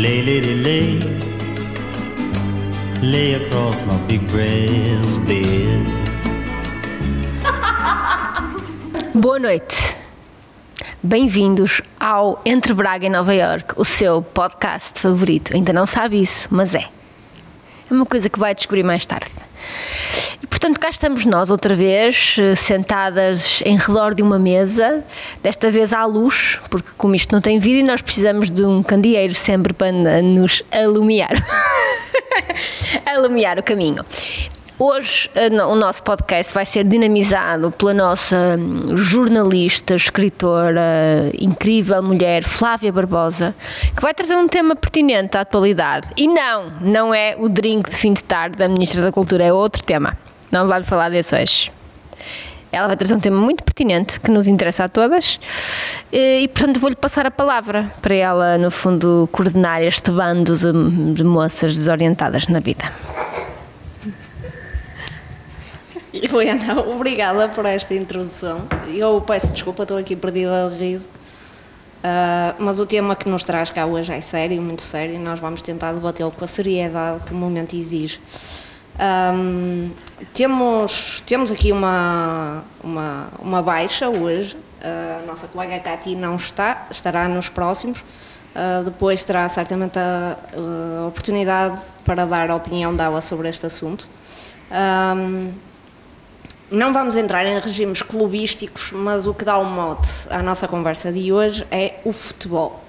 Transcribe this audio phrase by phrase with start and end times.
[0.00, 0.98] Lay, lady, lay.
[3.02, 5.84] Lay across my big brass bed.
[9.20, 9.98] Boa noite.
[11.02, 15.54] Bem-vindos ao Entre Braga e Nova York, o seu podcast favorito.
[15.54, 16.88] Ainda não sabe isso, mas é.
[17.90, 19.30] É uma coisa que vai descobrir mais tarde.
[20.42, 25.04] E, portanto, cá estamos nós outra vez, eh, sentadas em redor de uma mesa,
[25.42, 29.34] desta vez à luz, porque como isto não tem vídeo, nós precisamos de um candeeiro
[29.34, 31.32] sempre para nos alumiar.
[33.04, 34.04] alumiar o caminho.
[34.78, 42.44] Hoje eh, o nosso podcast vai ser dinamizado pela nossa hum, jornalista, escritora, incrível mulher
[42.44, 43.54] Flávia Barbosa,
[43.94, 46.08] que vai trazer um tema pertinente à atualidade.
[46.16, 49.52] E não, não é o drink de fim de tarde da Ministra da Cultura, é
[49.52, 50.16] outro tema.
[50.50, 51.72] Não vamos falar desse hoje.
[52.72, 55.40] Ela vai trazer um tema muito pertinente que nos interessa a todas
[56.12, 61.24] e, portanto, vou-lhe passar a palavra para ela, no fundo, coordenar este bando de, de
[61.24, 62.92] moças desorientadas na vida.
[66.12, 68.66] Helena, obrigada por esta introdução.
[68.86, 71.08] Eu peço desculpa, estou aqui perdida de riso.
[72.00, 75.38] Uh, mas o tema que nos traz cá hoje é sério, muito sério, e nós
[75.38, 78.18] vamos tentar debatê-lo com a seriedade que o momento exige.
[79.00, 79.90] Um,
[80.34, 84.54] temos, temos aqui uma, uma, uma baixa hoje.
[84.54, 88.00] Uh, a nossa colega Cati não está, estará nos próximos.
[88.00, 90.36] Uh, depois terá certamente a,
[91.06, 94.06] oportunidade para dar a opinião dela sobre este assunto.
[94.70, 95.52] Um,
[96.70, 100.68] não vamos entrar em regimes clubísticos, mas o que dá o um mote à nossa
[100.68, 102.84] conversa de hoje é o futebol.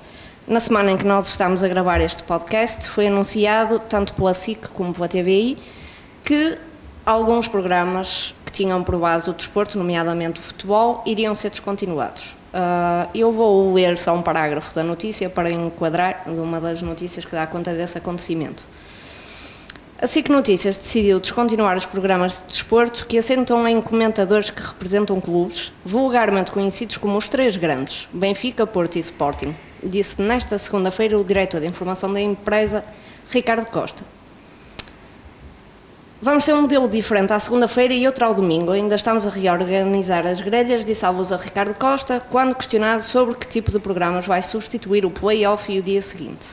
[0.48, 4.70] Na semana em que nós estamos a gravar este podcast, foi anunciado, tanto pela SIC
[4.70, 5.58] como pela TVI,
[6.32, 6.58] que
[7.06, 12.38] alguns programas que tinham por base o desporto, nomeadamente o futebol, iriam ser descontinuados.
[12.54, 17.34] Uh, eu vou ler só um parágrafo da notícia para enquadrar uma das notícias que
[17.34, 18.64] dá conta desse acontecimento.
[20.02, 25.20] A SIC Notícias decidiu descontinuar os programas de desporto que assentam em comentadores que representam
[25.20, 29.54] clubes, vulgarmente conhecidos como os três grandes, Benfica, Porto e Sporting,
[29.84, 32.86] disse nesta segunda-feira o diretor de informação da empresa,
[33.30, 34.21] Ricardo Costa.
[36.24, 38.72] Vamos ter um modelo diferente à segunda-feira e outro ao domingo.
[38.72, 43.34] Ainda estamos a reorganizar as grelhas, disse a voz a Ricardo Costa, quando questionado sobre
[43.34, 46.50] que tipo de programas vai substituir o play-off e o dia seguinte.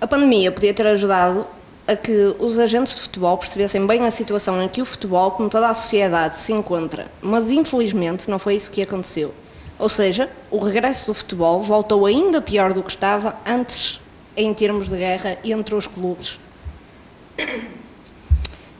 [0.00, 1.46] A pandemia podia ter ajudado
[1.86, 5.48] a que os agentes de futebol percebessem bem a situação em que o futebol, como
[5.48, 9.32] toda a sociedade, se encontra, mas infelizmente não foi isso que aconteceu.
[9.78, 14.00] Ou seja, o regresso do futebol voltou ainda pior do que estava antes
[14.36, 16.36] em termos de guerra entre os clubes.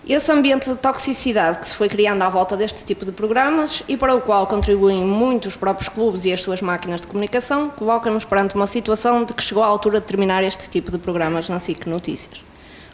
[0.08, 3.96] Esse ambiente de toxicidade que se foi criando à volta deste tipo de programas e
[3.96, 8.24] para o qual contribuem muito os próprios clubes e as suas máquinas de comunicação, coloca-nos
[8.24, 11.60] perante uma situação de que chegou a altura de terminar este tipo de programas na
[11.60, 12.42] SIC Notícias.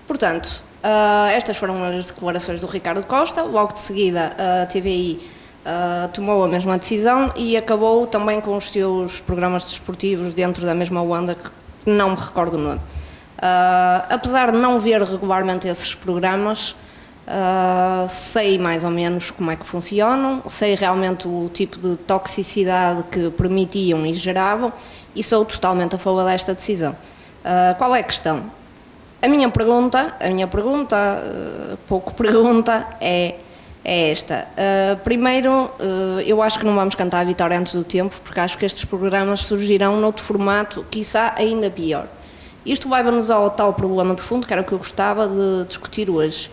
[0.06, 5.18] Portanto, uh, estas foram as declarações do Ricardo Costa, logo de seguida a TVI
[5.66, 10.74] uh, tomou a mesma decisão e acabou também com os seus programas desportivos dentro da
[10.74, 11.50] mesma onda que
[11.90, 12.80] não me recordo o nome.
[13.36, 16.74] Uh, apesar de não ver regularmente esses programas,
[17.26, 23.02] Uh, sei mais ou menos como é que funcionam, sei realmente o tipo de toxicidade
[23.10, 24.72] que permitiam e geravam
[25.12, 26.92] e sou totalmente a favor desta decisão.
[26.92, 28.44] Uh, qual é a questão?
[29.20, 30.96] A minha pergunta, a minha pergunta,
[31.88, 33.34] pouco pergunta, é,
[33.84, 34.46] é esta.
[35.02, 35.68] primeiro,
[36.24, 38.84] eu acho que não vamos cantar a vitória antes do tempo, porque acho que estes
[38.84, 42.06] programas surgirão noutro formato, quiçá ainda pior.
[42.66, 46.10] Isto leva-nos ao tal problema de fundo, que era o que eu gostava de discutir
[46.10, 46.50] hoje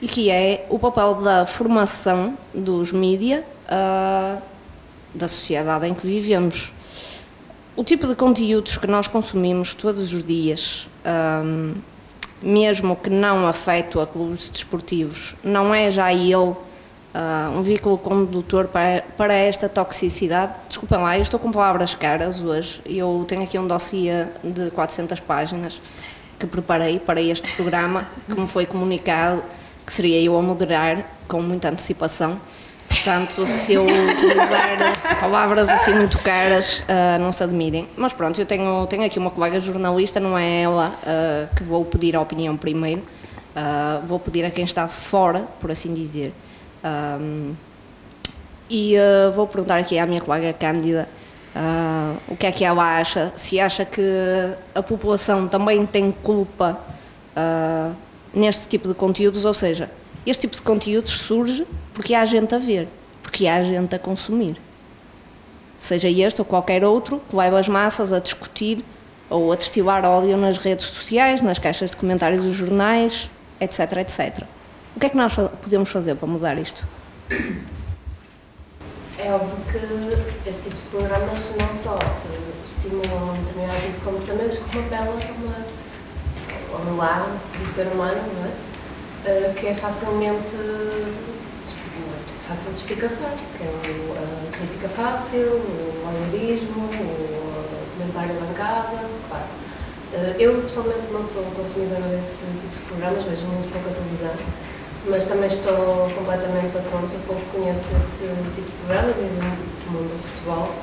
[0.00, 4.40] e que é o papel da formação dos mídia uh,
[5.12, 6.72] da sociedade em que vivemos.
[7.74, 10.88] O tipo de conteúdos que nós consumimos todos os dias,
[11.44, 11.74] um,
[12.40, 16.54] mesmo que não afeto a clubes desportivos, não é já ele
[17.16, 20.52] uh, um veículo condutor para, para esta toxicidade?
[20.68, 25.18] Desculpem lá, eu estou com palavras caras hoje, eu tenho aqui um dossiê de 400
[25.20, 25.80] páginas
[26.38, 29.42] que preparei para este programa, que me foi comunicado
[29.86, 32.38] que seria eu a moderar com muita antecipação.
[32.88, 37.88] Portanto, se eu utilizar palavras assim muito caras, uh, não se admirem.
[37.96, 41.84] Mas pronto, eu tenho, tenho aqui uma colega jornalista, não é ela uh, que vou
[41.84, 46.32] pedir a opinião primeiro, uh, vou pedir a quem está de fora, por assim dizer.
[48.68, 48.96] E
[49.34, 51.08] vou perguntar aqui à minha colega Cândida
[52.28, 54.02] o que é que ela acha, se acha que
[54.74, 56.78] a população também tem culpa
[58.34, 59.90] neste tipo de conteúdos, ou seja,
[60.26, 62.88] este tipo de conteúdos surge porque há gente a ver,
[63.22, 64.56] porque há gente a consumir.
[65.78, 68.84] Seja este ou qualquer outro que leva as massas a discutir
[69.30, 73.30] ou a destilar ódio nas redes sociais, nas caixas de comentários dos jornais,
[73.60, 74.44] etc, etc.
[74.96, 76.82] O que é que nós podemos fazer para mudar isto?
[79.18, 81.98] É óbvio que esse tipo de programas não só
[82.64, 85.18] estimulam um determinado tipo de comportamentos, como apelam
[86.70, 87.28] para um lado
[87.58, 89.28] do ser humano, é?
[89.28, 90.56] Uh, que é facilmente
[92.48, 99.44] fácil de espicaçar, que é a crítica fácil, o algoritmo, o comentário bancada, claro.
[100.14, 104.32] Uh, eu pessoalmente não sou consumidora desse tipo de programas, vejo muito pouco a televisão,
[105.08, 108.24] mas também estou completamente desaponto, pouco conheço esse
[108.54, 110.74] tipo de programas e do mundo do futebol.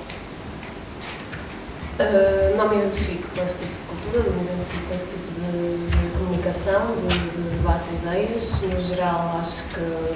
[1.99, 5.27] Uh, não me identifico com esse tipo de cultura, não me identifico com esse tipo
[5.39, 8.61] de, comunicação, de, de debate de ideias.
[8.61, 10.15] No geral, acho que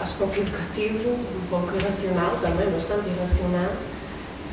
[0.00, 3.72] acho pouco educativo, um pouco irracional também, bastante irracional.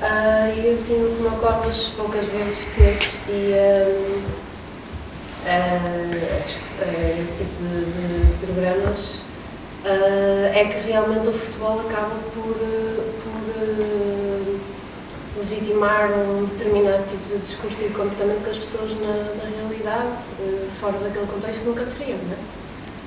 [0.01, 3.87] Uh, e assim, o que me ocorre as poucas vezes que assistia
[5.47, 9.21] uh, esse tipo de, de programas
[9.85, 12.55] uh, é que realmente o futebol acaba por,
[13.23, 13.37] por
[15.37, 20.09] legitimar um determinado tipo de discurso e de comportamento que as pessoas na, na realidade,
[20.79, 22.57] fora daquele contexto, nunca teriam, não é?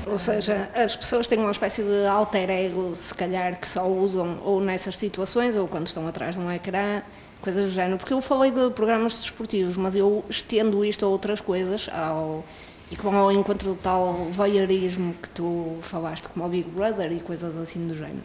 [0.07, 4.39] Ou seja, as pessoas têm uma espécie de alter ego, se calhar, que só usam
[4.45, 7.03] ou nessas situações ou quando estão atrás de um ecrã,
[7.41, 7.99] coisas do género.
[7.99, 12.45] Porque eu falei de programas desportivos, mas eu estendo isto a outras coisas, ao,
[12.91, 17.13] e que vão ao encontro do tal voyeurismo que tu falaste, como o Big Brother
[17.13, 18.23] e coisas assim do género.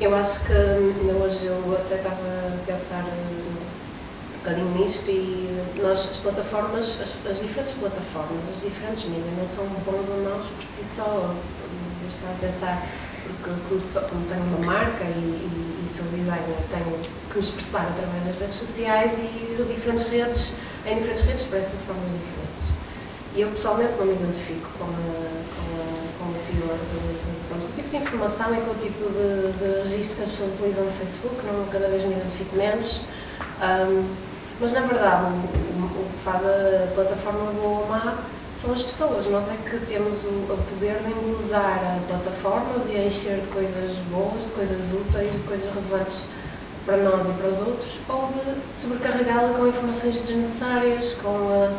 [0.00, 3.04] Eu acho que hoje eu até estava a pensar
[4.42, 9.64] bocadinho nisto e nós, as plataformas, as, as, diferentes plataformas, as diferentes mídias não são
[9.86, 11.34] bons ou maus por si só.
[12.02, 12.88] Eu estava a pensar,
[13.22, 13.50] porque
[14.08, 16.98] como, tenho uma marca e, e, e sou designer, tenho
[17.30, 20.54] que me expressar através das redes sociais e diferentes redes,
[20.86, 22.72] em diferentes redes expresso de formas diferentes.
[23.34, 25.88] E eu pessoalmente não me identifico com, a, com, a,
[26.18, 30.16] com o teor de, o tipo de informação e com o tipo de, de registro
[30.16, 33.00] que as pessoas utilizam no Facebook, não, cada vez me identifico menos.
[33.62, 34.04] Um,
[34.60, 38.18] mas na verdade, o, o, que faz a plataforma boa ou má
[38.56, 39.26] são as pessoas.
[39.26, 43.98] Nós é que temos o, o poder de embelezar a plataforma, de encher de coisas
[44.10, 46.22] boas, de coisas úteis, de coisas relevantes
[46.84, 51.72] para nós e para os outros, ou de sobrecarregá-la com informações desnecessárias, com, a,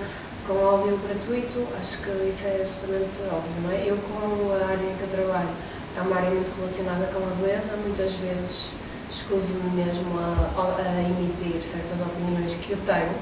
[0.48, 1.68] com áudio gratuito.
[1.80, 3.84] Acho que isso é absolutamente óbvio, não é?
[3.86, 5.50] Eu, como a área que eu trabalho
[5.98, 8.66] é uma área muito relacionada com a beleza, muitas vezes
[9.12, 13.14] escuso-me mesmo a, a, emitir certas opiniões que eu tenho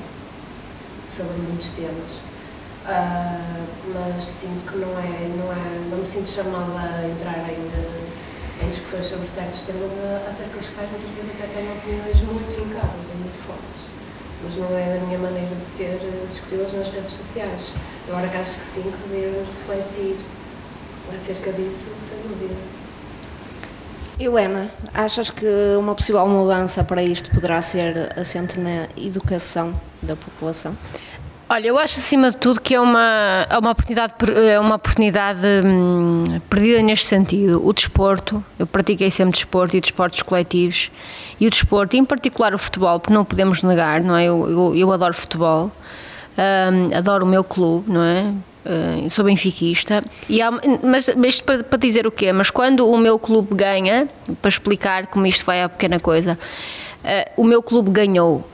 [1.13, 2.21] sobre muitos temas,
[2.85, 3.61] uh,
[3.93, 8.69] mas sinto que não é, não é, não me sinto chamada a entrar em, em
[8.69, 9.91] discussões sobre certos temas
[10.27, 13.91] acerca dos quais muitas vezes até tenho opiniões muito fincadas e muito fortes.
[14.43, 15.99] Mas não é da minha maneira de ser
[16.29, 17.73] discuti-las nas redes sociais.
[18.07, 20.17] Agora que acho que sim, que devemos refletir
[21.13, 22.55] acerca disso, sem dúvida.
[24.19, 25.47] Emma, achas que
[25.79, 30.77] uma possível mudança para isto poderá ser assente na educação da população?
[31.51, 34.13] Olha, eu acho acima de tudo que é uma, é uma oportunidade,
[34.49, 37.61] é uma oportunidade hum, perdida neste sentido.
[37.67, 40.89] O desporto, eu pratiquei sempre desporto e desportos coletivos,
[41.41, 44.23] e o desporto, em particular o futebol, porque não podemos negar, não é?
[44.27, 45.69] Eu, eu, eu adoro futebol,
[46.37, 48.31] hum, adoro o meu clube, não é?
[48.63, 52.31] Uh, sou benfiquista, e há, mas, isto para, para, dizer o quê?
[52.31, 54.07] Mas quando o meu clube ganha,
[54.41, 56.39] para explicar como isto vai à pequena coisa,
[57.03, 58.49] uh, o meu clube ganhou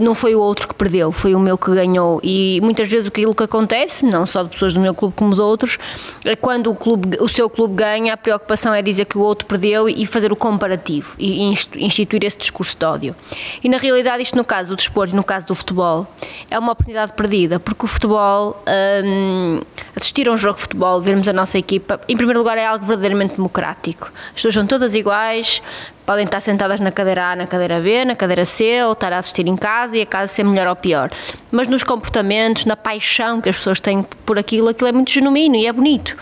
[0.00, 2.20] não foi o outro que perdeu, foi o meu que ganhou.
[2.22, 5.40] E muitas vezes aquilo que acontece, não só de pessoas do meu clube como de
[5.40, 5.78] outros,
[6.24, 9.46] é quando o, clube, o seu clube ganha, a preocupação é dizer que o outro
[9.46, 11.42] perdeu e fazer o comparativo e
[11.76, 13.16] instituir esse discurso de ódio.
[13.62, 16.06] E na realidade, isto no caso do desporto e no caso do futebol,
[16.50, 18.62] é uma oportunidade perdida, porque o futebol,
[19.04, 19.60] hum,
[19.96, 22.84] assistir a um jogo de futebol, vermos a nossa equipa, em primeiro lugar é algo
[22.84, 24.12] verdadeiramente democrático.
[24.28, 25.62] As pessoas são todas iguais,
[26.06, 29.18] Podem estar sentadas na cadeira A, na cadeira B, na cadeira C, ou estar a
[29.18, 31.10] assistir em casa e a casa ser melhor ou pior.
[31.50, 35.56] Mas nos comportamentos, na paixão que as pessoas têm por aquilo, aquilo é muito genuíno
[35.56, 36.14] e é bonito.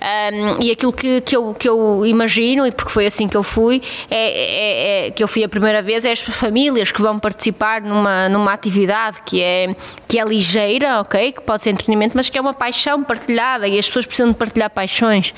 [0.00, 3.42] Um, e aquilo que, que, eu, que eu imagino, e porque foi assim que eu
[3.42, 7.18] fui, é, é, é, que eu fui a primeira vez, é as famílias que vão
[7.18, 9.74] participar numa, numa atividade que é,
[10.06, 11.32] que é ligeira, ok?
[11.32, 14.36] Que pode ser entretenimento, mas que é uma paixão partilhada e as pessoas precisam de
[14.36, 15.34] partilhar paixões.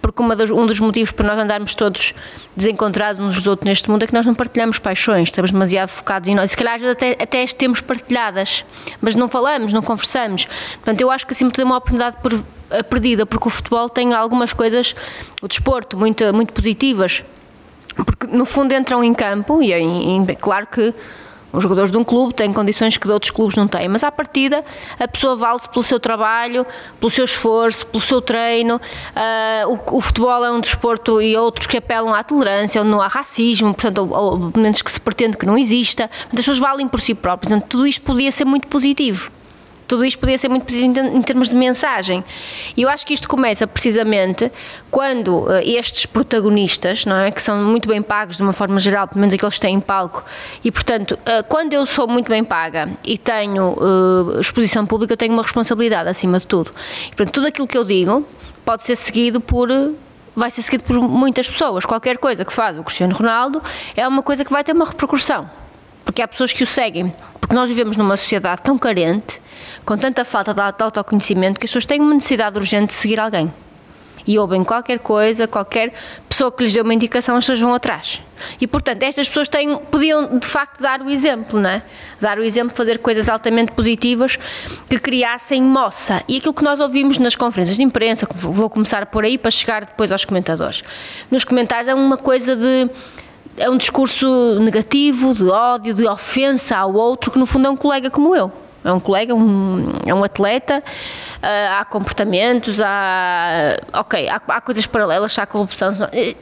[0.00, 2.14] Porque dos, um dos motivos para nós andarmos todos
[2.56, 6.28] desencontrados uns dos outros neste mundo é que nós não partilhamos paixões, estamos demasiado focados
[6.28, 6.50] em nós.
[6.50, 8.64] Se calhar às vezes até, até as temos partilhadas,
[9.00, 10.46] mas não falamos, não conversamos.
[10.74, 12.57] Portanto, eu acho que acima de tudo é uma oportunidade eh,
[12.88, 14.94] perdida, porque o futebol tem algumas coisas,
[15.42, 17.24] o desporto, muito, muito positivas,
[17.94, 19.80] porque no fundo entram em campo, e é,
[20.34, 20.94] claro que
[21.50, 24.12] Os jogadores de um clube têm condições que de outros clubes não têm, mas à
[24.12, 24.62] partida
[24.98, 26.66] a pessoa vale-se pelo seu trabalho,
[27.00, 28.76] pelo seu esforço, pelo seu treino.
[28.76, 33.00] Uh, o, o, futebol é um desporto e outros que apelam à tolerância, onde não
[33.00, 36.08] há racismo, portanto, ou, ou, pelo menos que se pretende que não exista.
[36.08, 37.48] Portanto, as pessoas valem por si próprias.
[37.48, 39.30] Portanto, tudo isto podia ser muito positivo.
[39.88, 42.22] Tudo isto podia ser muito positivo em termos de mensagem.
[42.76, 44.52] E eu acho que isto começa precisamente
[44.90, 49.08] quando uh, estes protagonistas, não é, que são muito bem pagos de uma forma geral,
[49.08, 50.22] pelo menos aqueles que têm palco,
[50.62, 55.16] e portanto, uh, quando eu sou muito bem paga e tenho uh, exposição pública, eu
[55.16, 56.70] tenho uma responsabilidade acima de tudo.
[57.06, 58.26] E, portanto, tudo aquilo que eu digo
[58.66, 59.68] pode ser seguido por
[60.36, 61.84] vai ser seguido por muitas pessoas.
[61.84, 63.62] Qualquer coisa que faz o Cristiano Ronaldo
[63.96, 65.50] é uma coisa que vai ter uma repercussão.
[66.04, 67.12] Porque há pessoas que o seguem.
[67.40, 69.40] Porque nós vivemos numa sociedade tão carente
[69.88, 73.50] com tanta falta de autoconhecimento que as pessoas têm uma necessidade urgente de seguir alguém.
[74.26, 75.94] E ouvem qualquer coisa, qualquer
[76.28, 78.20] pessoa que lhes dê uma indicação, as pessoas vão atrás.
[78.60, 81.82] E, portanto, estas pessoas têm, podiam, de facto, dar o exemplo, não é?
[82.20, 84.38] Dar o exemplo fazer coisas altamente positivas
[84.90, 86.22] que criassem moça.
[86.28, 89.86] E aquilo que nós ouvimos nas conferências de imprensa, vou começar por aí para chegar
[89.86, 90.84] depois aos comentadores.
[91.30, 92.90] Nos comentários é uma coisa de
[93.56, 97.76] é um discurso negativo, de ódio, de ofensa ao outro, que no fundo é um
[97.76, 98.52] colega como eu
[98.84, 103.76] é um colega, um, é um atleta, uh, há comportamentos, há.
[103.92, 105.92] Ok, há, há, coisas paralelas, há corrupção.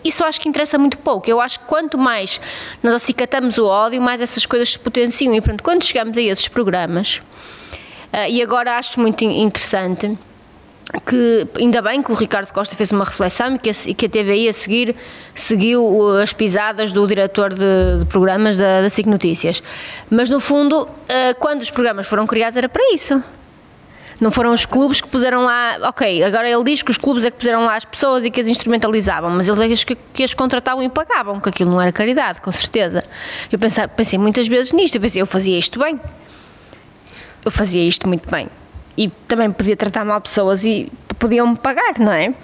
[0.04, 1.28] Isso acho que interessa muito pouco.
[1.28, 2.40] Eu acho que quanto mais
[2.82, 5.34] nós acicatamos o ódio, mais essas coisas se potenciam.
[5.34, 7.20] E pronto, quando chegamos a esses programas,
[8.12, 10.16] uh, e agora acho muito interessante
[11.04, 14.08] que ainda bem que o Ricardo Costa fez uma reflexão e que a, que a
[14.08, 14.94] TVI a seguir
[15.34, 19.62] seguiu as pisadas do diretor de, de programas da, da SIC Notícias.
[20.08, 20.88] Mas no fundo, uh,
[21.38, 23.22] quando os programas foram criados era para isso.
[24.18, 27.30] Não foram os clubes que puseram lá, ok, agora ele diz que os clubes é
[27.30, 30.32] que puseram lá as pessoas e que as instrumentalizavam, mas eles é que, que as
[30.32, 33.02] contratavam e pagavam, que aquilo não era caridade, com certeza.
[33.52, 36.00] Eu pensei, pensei muitas vezes nisto, eu pensei, eu fazia isto bem.
[37.44, 38.48] Eu fazia isto muito bem
[38.96, 42.34] e também podia tratar mal pessoas e podiam-me pagar, não é?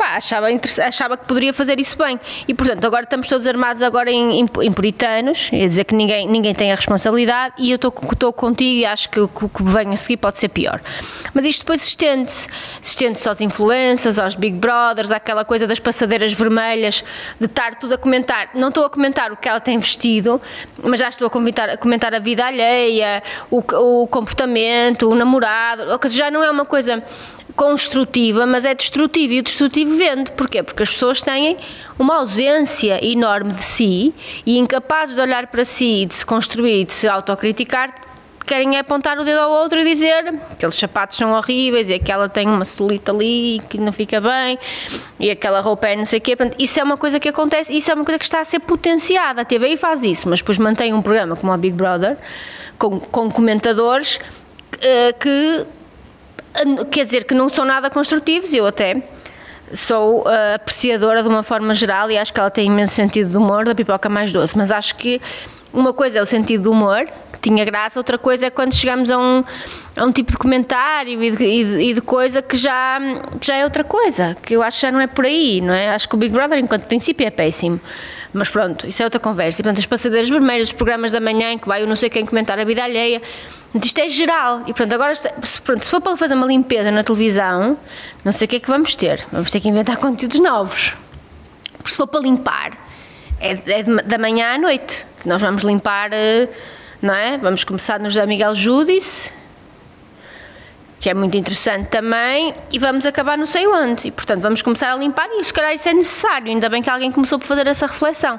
[0.00, 0.46] Pá, achava,
[0.86, 2.18] achava que poderia fazer isso bem.
[2.48, 6.26] E, portanto, agora estamos todos armados agora em, em, em puritanos, ia dizer que ninguém,
[6.26, 9.96] ninguém tem a responsabilidade e eu estou contigo e acho que o que vem a
[9.98, 10.80] seguir pode ser pior.
[11.34, 12.48] Mas isto depois estende-se,
[12.80, 17.04] estende-se aos influencers, aos Big Brothers, àquela coisa das passadeiras vermelhas,
[17.38, 18.48] de estar tudo a comentar.
[18.54, 20.40] Não estou a comentar o que ela tem vestido,
[20.82, 25.82] mas já estou a comentar a, comentar a vida alheia, o, o comportamento, o namorado,
[26.08, 27.04] já não é uma coisa
[27.56, 29.34] construtiva, mas é destrutiva.
[29.34, 30.30] E o destrutivo vende.
[30.32, 30.62] Porquê?
[30.62, 31.56] Porque as pessoas têm
[31.98, 34.14] uma ausência enorme de si
[34.46, 37.94] e incapazes de olhar para si e de se construir e de se autocriticar,
[38.50, 41.94] querem é apontar o dedo ao outro e dizer que aqueles sapatos são horríveis e
[41.94, 44.58] aquela tem uma solita ali que não fica bem
[45.20, 46.34] e aquela roupa é não sei o quê.
[46.34, 48.58] Portanto, isso é uma coisa que acontece, isso é uma coisa que está a ser
[48.58, 49.42] potenciada.
[49.42, 52.16] A TV faz isso, mas depois mantém um programa como a Big Brother
[52.76, 55.64] com, com comentadores uh, que
[56.90, 59.02] quer dizer que não são nada construtivos, eu até
[59.72, 63.36] sou uh, apreciadora de uma forma geral e acho que ela tem imenso sentido de
[63.36, 65.20] humor da pipoca mais doce, mas acho que
[65.72, 69.10] uma coisa é o sentido do humor, que tinha graça, outra coisa é quando chegamos
[69.10, 69.44] a um,
[69.96, 72.98] a um tipo de comentário e de, e de, e de coisa que já,
[73.40, 75.72] que já é outra coisa, que eu acho que já não é por aí, não
[75.72, 75.90] é?
[75.90, 77.80] Acho que o Big Brother, enquanto princípio, é péssimo.
[78.32, 79.60] Mas pronto, isso é outra conversa.
[79.60, 82.08] E, portanto, as passadeiras vermelhas, os programas da manhã em que vai o não sei
[82.08, 83.20] quem comentar a vida alheia,
[83.74, 84.62] isto é geral.
[84.66, 85.14] E pronto, agora,
[85.64, 87.76] pronto, se for para fazer uma limpeza na televisão,
[88.24, 89.24] não sei o que é que vamos ter.
[89.32, 90.92] Vamos ter que inventar conteúdos novos.
[91.76, 92.72] Porque se for para limpar,
[93.40, 95.06] é, é da manhã à noite.
[95.24, 96.48] Nós vamos limpar, eh,
[97.02, 97.36] não é?
[97.38, 99.32] Vamos começar nos da Miguel Júdice,
[101.00, 104.08] que é muito interessante também, e vamos acabar não sei onde.
[104.08, 106.48] E, portanto, vamos começar a limpar e, se calhar, isso é necessário.
[106.48, 108.38] Ainda bem que alguém começou por fazer essa reflexão.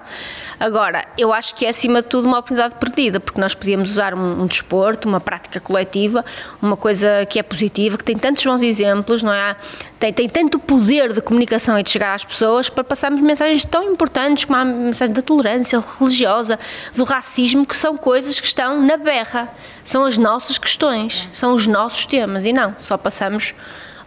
[0.60, 4.14] Agora, eu acho que é, acima de tudo, uma oportunidade perdida, porque nós podíamos usar
[4.14, 6.24] um, um desporto, uma prática coletiva,
[6.62, 9.56] uma coisa que é positiva, que tem tantos bons exemplos, não é?
[10.02, 13.84] Tem, tem tanto poder de comunicação e de chegar às pessoas para passarmos mensagens tão
[13.84, 16.58] importantes como a mensagem da tolerância religiosa,
[16.96, 19.48] do racismo, que são coisas que estão na berra
[19.84, 23.54] são as nossas questões, são os nossos temas e não, só passamos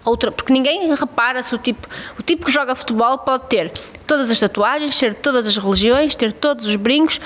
[0.04, 3.70] outra, porque ninguém repara se o tipo, o tipo que joga futebol pode ter
[4.04, 7.20] todas as tatuagens, ter todas as religiões, ter todos os brincos,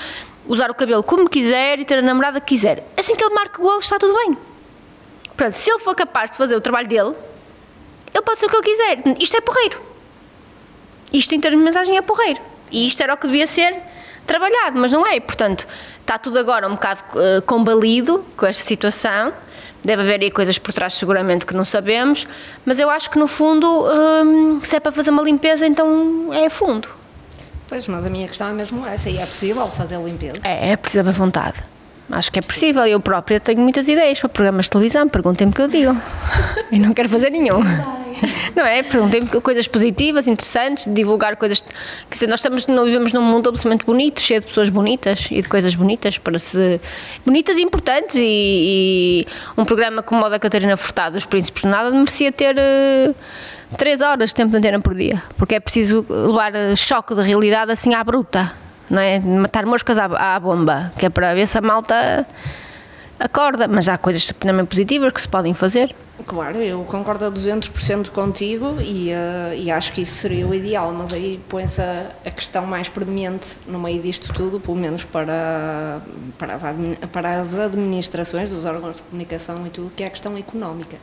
[0.47, 2.83] usar o cabelo como quiser e ter a namorada que quiser.
[2.95, 4.37] Assim que ele marca o golo está tudo bem.
[5.35, 7.15] Portanto, se ele for capaz de fazer o trabalho dele,
[8.13, 9.17] ele pode ser o que ele quiser.
[9.19, 9.81] Isto é porreiro.
[11.11, 12.41] Isto em termos de mensagem é porreiro.
[12.71, 13.75] E isto era o que devia ser
[14.25, 15.19] trabalhado, mas não é.
[15.19, 15.67] Portanto,
[16.01, 19.33] está tudo agora um bocado uh, combalido com esta situação.
[19.83, 22.27] Deve haver aí coisas por trás, seguramente, que não sabemos,
[22.65, 26.47] mas eu acho que no fundo, um, se é para fazer uma limpeza, então é
[26.47, 26.89] a fundo.
[27.67, 30.39] Pois, mas a minha questão é mesmo essa: e é possível fazer a limpeza?
[30.43, 31.63] É, é preciso haver vontade.
[32.11, 32.85] Acho que é possível.
[32.85, 35.07] Eu própria tenho muitas ideias para programas de televisão.
[35.07, 35.95] Perguntem-me o que eu digo.
[36.71, 37.59] e não quero fazer nenhum.
[38.55, 38.83] Não é?
[38.83, 41.61] Perguntem-me coisas positivas, interessantes, divulgar coisas.
[41.61, 45.41] Quer dizer, nós estamos, não vivemos num mundo absolutamente bonito, cheio de pessoas bonitas e
[45.41, 46.81] de coisas bonitas para se.
[47.25, 48.15] bonitas e importantes.
[48.15, 52.55] E, e um programa como o da Catarina Furtado, Os Príncipes do Nada, merecia ter.
[52.57, 53.15] Uh,
[53.77, 57.71] três horas de tempo de antena por dia, porque é preciso levar choque de realidade
[57.71, 58.51] assim à bruta
[58.89, 59.19] não é?
[59.19, 60.05] Matar moscas à,
[60.35, 62.25] à bomba, que é para ver se a malta
[63.19, 65.95] acorda, mas há coisas também positivas que se podem fazer.
[66.25, 70.91] Claro, eu concordo a 200% contigo e, uh, e acho que isso seria o ideal,
[70.93, 76.01] mas aí põe-se a, a, questão mais premente no meio disto tudo, pelo menos para,
[76.37, 76.63] para, as,
[77.11, 80.97] para as administrações dos órgãos de comunicação e tudo, que é a questão económica.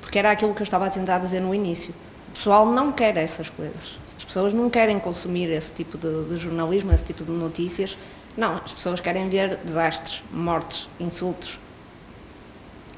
[0.00, 1.92] Porque era aquilo que eu estava a tentar dizer no início.
[2.28, 4.01] O pessoal não quer essas coisas.
[4.32, 7.98] As pessoas não querem consumir esse tipo de, de jornalismo, esse tipo de notícias.
[8.34, 11.58] Não, as pessoas querem ver desastres, mortes, insultos.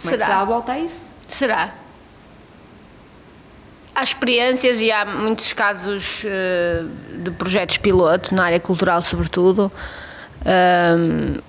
[0.00, 0.14] Como Será?
[0.14, 1.08] é que se dá a volta a isso?
[1.26, 1.74] Será?
[3.92, 9.72] Há experiências e há muitos casos uh, de projetos piloto, na área cultural sobretudo,
[10.42, 11.42] uh,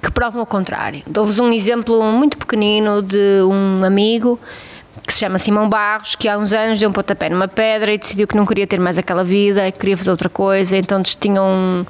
[0.00, 1.02] que provam o contrário.
[1.04, 4.38] Dou-vos um exemplo muito pequenino de um amigo
[5.06, 7.98] que se chama Simão Barros, que há uns anos deu um pontapé numa pedra e
[7.98, 11.42] decidiu que não queria ter mais aquela vida, que queria fazer outra coisa, então tinha
[11.42, 11.84] um,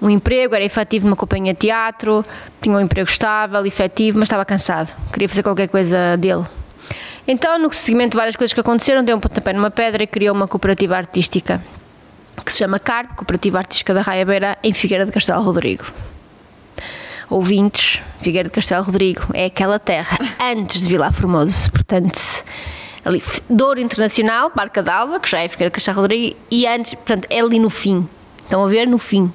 [0.00, 2.24] um emprego, era efetivo numa companhia de teatro,
[2.60, 6.44] tinha um emprego estável, efetivo, mas estava cansado, queria fazer qualquer coisa dele.
[7.28, 10.34] Então, no seguimento de várias coisas que aconteceram, deu um pontapé numa pedra e criou
[10.34, 11.62] uma cooperativa artística
[12.44, 15.84] que se chama CARP, Cooperativa Artística da Raia Beira, em Figueira de Castelo Rodrigo
[17.28, 22.44] ouvintes, Figueira de Castelo Rodrigo é aquela terra antes de Vila Formoso, portanto,
[23.04, 27.26] ali, Douro Internacional, Barca d'Alva, que já é Figueira de Castelo Rodrigo, e antes, portanto,
[27.30, 28.08] é ali no fim.
[28.42, 28.86] Estão a ver?
[28.86, 29.32] No fim.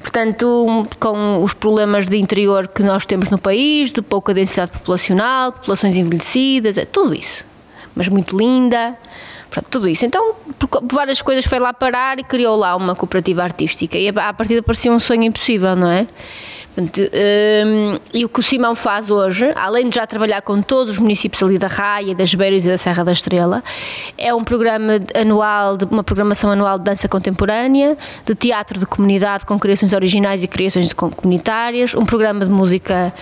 [0.00, 5.52] Portanto, com os problemas de interior que nós temos no país, de pouca densidade populacional,
[5.52, 7.44] populações envelhecidas, é tudo isso.
[7.94, 8.96] Mas muito linda,
[9.48, 10.04] pronto, tudo isso.
[10.04, 13.96] Então, por várias coisas foi lá parar e criou lá uma cooperativa artística.
[13.96, 16.06] E a partir parecia um sonho impossível, não é?
[16.76, 20.98] Um, e o que o Simão faz hoje, além de já trabalhar com todos os
[20.98, 23.62] municípios ali da Raia, das Beiras e da Serra da Estrela,
[24.16, 29.58] é um programa anual, uma programação anual de dança contemporânea, de teatro de comunidade com
[29.58, 33.12] criações originais e criações comunitárias, um programa de música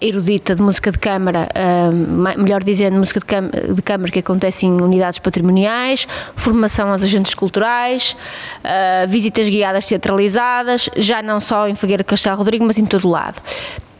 [0.00, 4.72] erudita, de música de câmara, uh, melhor dizendo, música de, de câmara que acontece em
[4.80, 8.16] unidades patrimoniais, formação aos agentes culturais,
[8.64, 13.40] uh, visitas guiadas teatralizadas, já não só em Figueira Castelo Rodrigo, mas em todo lado.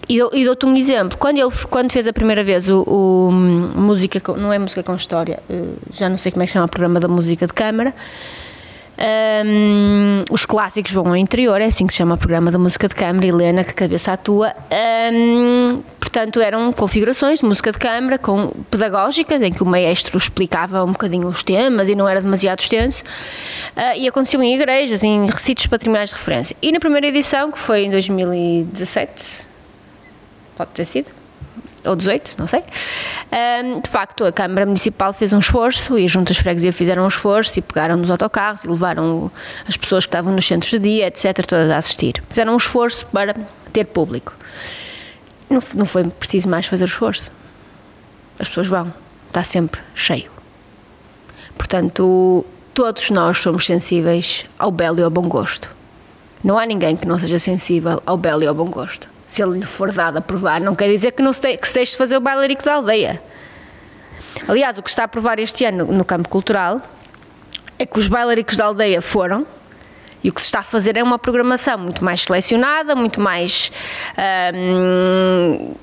[0.09, 1.19] E, dou-te um exemplo.
[1.19, 5.39] Quando ele quando fez a primeira vez o, o música, não é música com história,
[5.51, 7.95] eh, já não sei como é que chama o programa da música de câmara.
[8.99, 12.89] Um, os clássicos vão ao interior, é assim que se chama o programa da música
[12.89, 14.53] de câmara, Helena, que cabeça atua.
[15.13, 20.83] Um, portanto, eram configurações de música de câmara com, pedagógicas, em que o maestro explicava
[20.83, 23.05] um bocadinho os temas e não era demasiado extenso.
[23.77, 26.57] Uh, e aconteceu em igrejas, em recítios patrimoniais de referência.
[26.61, 29.47] E na primeira edição, que foi em 2017,
[30.57, 31.18] pode ter sido,
[31.85, 32.63] ou 18, não sei.
[33.33, 37.09] Um, de facto, a Câmara Municipal fez um esforço e as juntas freguesia fizeram um
[37.09, 39.31] esforço e pegaram nos autocarros e levaram
[39.67, 42.23] as pessoas que estavam nos centros de dia, etc., todas a assistir.
[42.29, 43.35] Fizeram um esforço para
[43.73, 44.35] ter público.
[45.49, 47.31] Não, não foi preciso mais fazer esforço.
[48.39, 48.93] As pessoas vão,
[49.29, 50.31] está sempre cheio.
[51.57, 55.71] Portanto, todos nós somos sensíveis ao belo e ao bom gosto.
[56.43, 59.59] Não há ninguém que não seja sensível ao belo e ao bom gosto se ele
[59.59, 61.99] lhe for dado a provar, não quer dizer que, não se, que se deixe de
[61.99, 63.23] fazer o bailarico da aldeia.
[64.49, 66.81] Aliás, o que está a provar este ano no campo cultural
[67.79, 69.47] é que os bailaricos da aldeia foram
[70.25, 73.71] e o que se está a fazer é uma programação muito mais selecionada, muito mais.
[74.55, 75.75] Hum,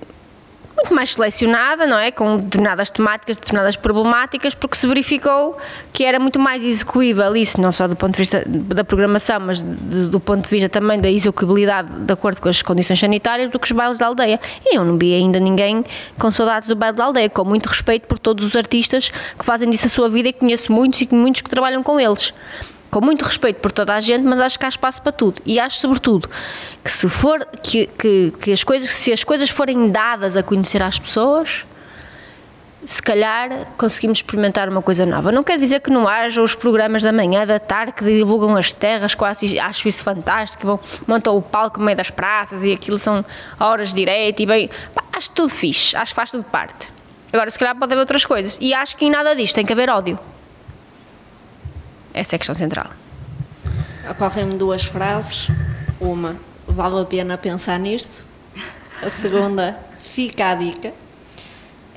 [0.75, 2.11] muito mais selecionada, não é?
[2.11, 5.57] Com determinadas temáticas, determinadas problemáticas, porque se verificou
[5.93, 9.63] que era muito mais execuível isso, não só do ponto de vista da programação, mas
[9.63, 13.65] do ponto de vista também da execuibilidade de acordo com as condições sanitárias, do que
[13.65, 14.39] os bailes da aldeia.
[14.65, 15.83] E eu não vi ainda ninguém
[16.19, 19.69] com saudades do baile da aldeia, com muito respeito por todos os artistas que fazem
[19.69, 22.33] disso a sua vida e conheço muitos e muitos que trabalham com eles
[22.95, 25.41] com muito respeito por toda a gente, mas acho que há espaço para tudo.
[25.45, 26.29] E acho, sobretudo,
[26.81, 30.81] que se for que, que, que as coisas, se as coisas forem dadas a conhecer
[30.81, 31.65] às pessoas,
[32.85, 35.29] se calhar conseguimos experimentar uma coisa nova.
[35.29, 38.71] Não quer dizer que não haja os programas da manhã, da tarde, que divulgam as
[38.71, 42.97] terras, quase acho isso fantástico, vão, montam o palco no meio das praças e aquilo
[42.97, 43.25] são
[43.59, 44.69] horas direito e bem.
[45.11, 46.87] Acho tudo fixe, acho que faz tudo parte.
[47.33, 48.57] Agora, se calhar pode haver outras coisas.
[48.61, 50.17] E acho que em nada disto tem que haver ódio.
[52.15, 52.87] Essa é a questão central.
[54.09, 55.49] Ocorrem-me duas frases.
[55.99, 58.23] Uma, vale a pena pensar nisto.
[59.03, 60.93] A segunda, fica a dica.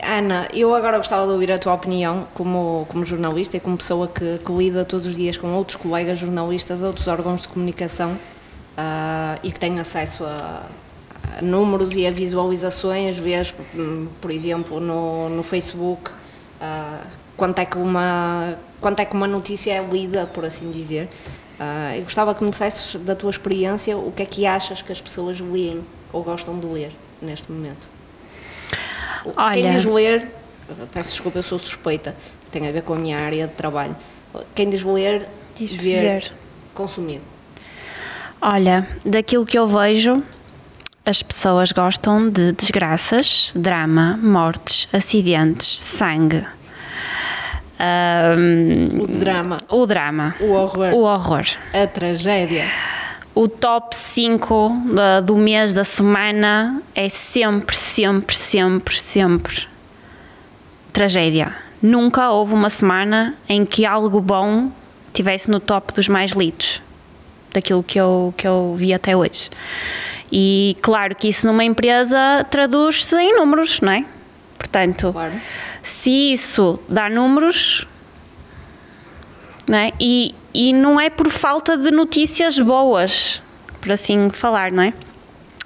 [0.02, 4.08] Ana, eu agora gostava de ouvir a tua opinião como, como jornalista e como pessoa
[4.08, 9.38] que, que lida todos os dias com outros colegas jornalistas, outros órgãos de comunicação uh,
[9.44, 10.66] e que tem acesso a,
[11.38, 13.54] a, números e a visualizações, vês,
[14.20, 17.06] por exemplo, no, no Facebook, uh,
[17.38, 21.08] quanto, é que uma, quanto é que uma notícia é lida, por assim dizer.
[21.58, 24.92] Uh, eu gostava que me dissesses da tua experiência o que é que achas que
[24.92, 26.90] as pessoas leem ou gostam de ler
[27.22, 27.88] neste momento.
[29.36, 30.30] Olha, Quem diz ler,
[30.92, 32.14] peço desculpa, eu sou suspeita,
[32.50, 33.96] tem a ver com a minha área de trabalho.
[34.54, 36.32] Quem diz ler, diz ver, ver,
[36.74, 37.20] consumir.
[38.40, 40.22] Olha, daquilo que eu vejo,
[41.04, 46.46] as pessoas gostam de desgraças, drama, mortes, acidentes, sangue.
[47.80, 49.56] Um, o drama.
[49.68, 50.34] O drama.
[50.40, 50.94] O horror.
[50.94, 51.44] O horror.
[51.72, 52.64] A tragédia
[53.38, 59.68] o top 5 da, do mês, da semana, é sempre, sempre, sempre, sempre
[60.92, 61.54] tragédia.
[61.80, 64.72] Nunca houve uma semana em que algo bom
[65.12, 66.82] tivesse no top dos mais lidos
[67.54, 69.50] daquilo que eu, que eu vi até hoje.
[70.32, 74.04] E claro que isso numa empresa traduz-se em números, não é?
[74.58, 75.32] Portanto, claro.
[75.82, 77.86] se isso dá números,
[79.66, 79.92] não é?
[80.00, 83.40] E, e não é por falta de notícias boas,
[83.80, 84.92] por assim falar, não é?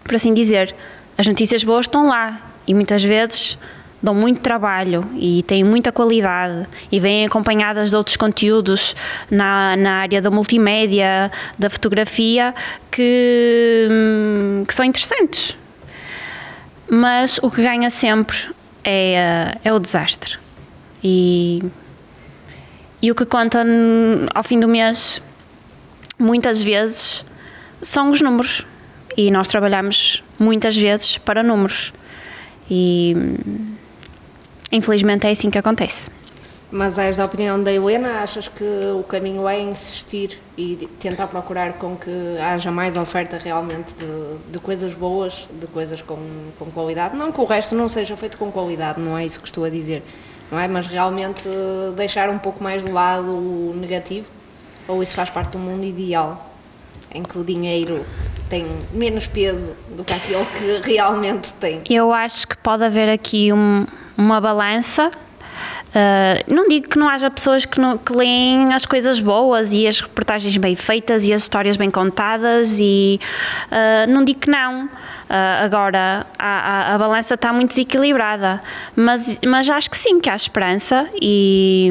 [0.04, 0.74] Por assim dizer.
[1.16, 3.58] As notícias boas estão lá e muitas vezes
[4.02, 8.96] dão muito trabalho e têm muita qualidade e vêm acompanhadas de outros conteúdos
[9.30, 12.52] na, na área da multimédia, da fotografia,
[12.90, 13.88] que,
[14.66, 15.56] que são interessantes.
[16.90, 18.50] Mas o que ganha sempre
[18.84, 20.38] é, é o desastre.
[21.02, 21.62] E
[23.02, 23.66] e o que conta
[24.32, 25.20] ao fim do mês,
[26.16, 27.24] muitas vezes,
[27.82, 28.64] são os números.
[29.16, 31.92] E nós trabalhamos muitas vezes para números.
[32.70, 33.16] E
[34.70, 36.08] infelizmente é assim que acontece.
[36.72, 38.64] Mas és da opinião da Helena, achas que
[38.98, 44.58] o caminho é insistir e tentar procurar com que haja mais oferta realmente de, de
[44.58, 46.18] coisas boas, de coisas com,
[46.58, 47.14] com qualidade?
[47.14, 49.68] Não que o resto não seja feito com qualidade, não é isso que estou a
[49.68, 50.02] dizer
[50.52, 50.68] não é?
[50.68, 51.48] Mas realmente
[51.96, 54.28] deixar um pouco mais de lado o negativo,
[54.86, 56.52] ou isso faz parte do mundo ideal,
[57.12, 58.04] em que o dinheiro
[58.50, 61.82] tem menos peso do que aquilo que realmente tem.
[61.88, 65.10] Eu acho que pode haver aqui um, uma balança
[65.88, 69.86] Uh, não digo que não haja pessoas que, não, que leem as coisas boas e
[69.86, 73.20] as reportagens bem feitas e as histórias bem contadas e
[73.70, 74.88] uh, não digo que não.
[75.32, 78.60] Uh, agora, a, a, a, balança está muito desequilibrada,
[78.94, 81.90] mas, mas acho que sim, que há esperança e,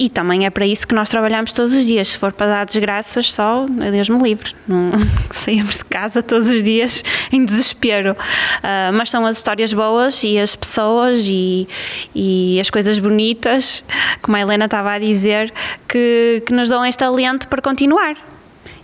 [0.00, 2.08] e também é para isso que nós trabalhamos todos os dias.
[2.08, 4.90] Se for para dar desgraças, só, Deus me livre, não
[5.30, 8.16] saímos de casa todos os dias em desespero.
[8.58, 11.68] Uh, mas são as histórias boas e as pessoas e,
[12.12, 13.84] e as coisas bonitas,
[14.20, 15.52] como a Helena estava a dizer,
[15.86, 18.16] que, que nos dão este alento para continuar.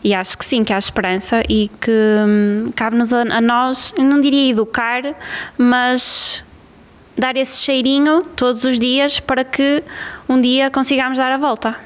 [0.02, 4.20] E acho que sim, que há esperança e que hum, cabe-nos a, a nós, não
[4.20, 5.02] diria educar,
[5.56, 6.44] mas
[7.16, 9.82] dar esse cheirinho todos os dias para que
[10.28, 11.76] um dia consigamos dar a volta.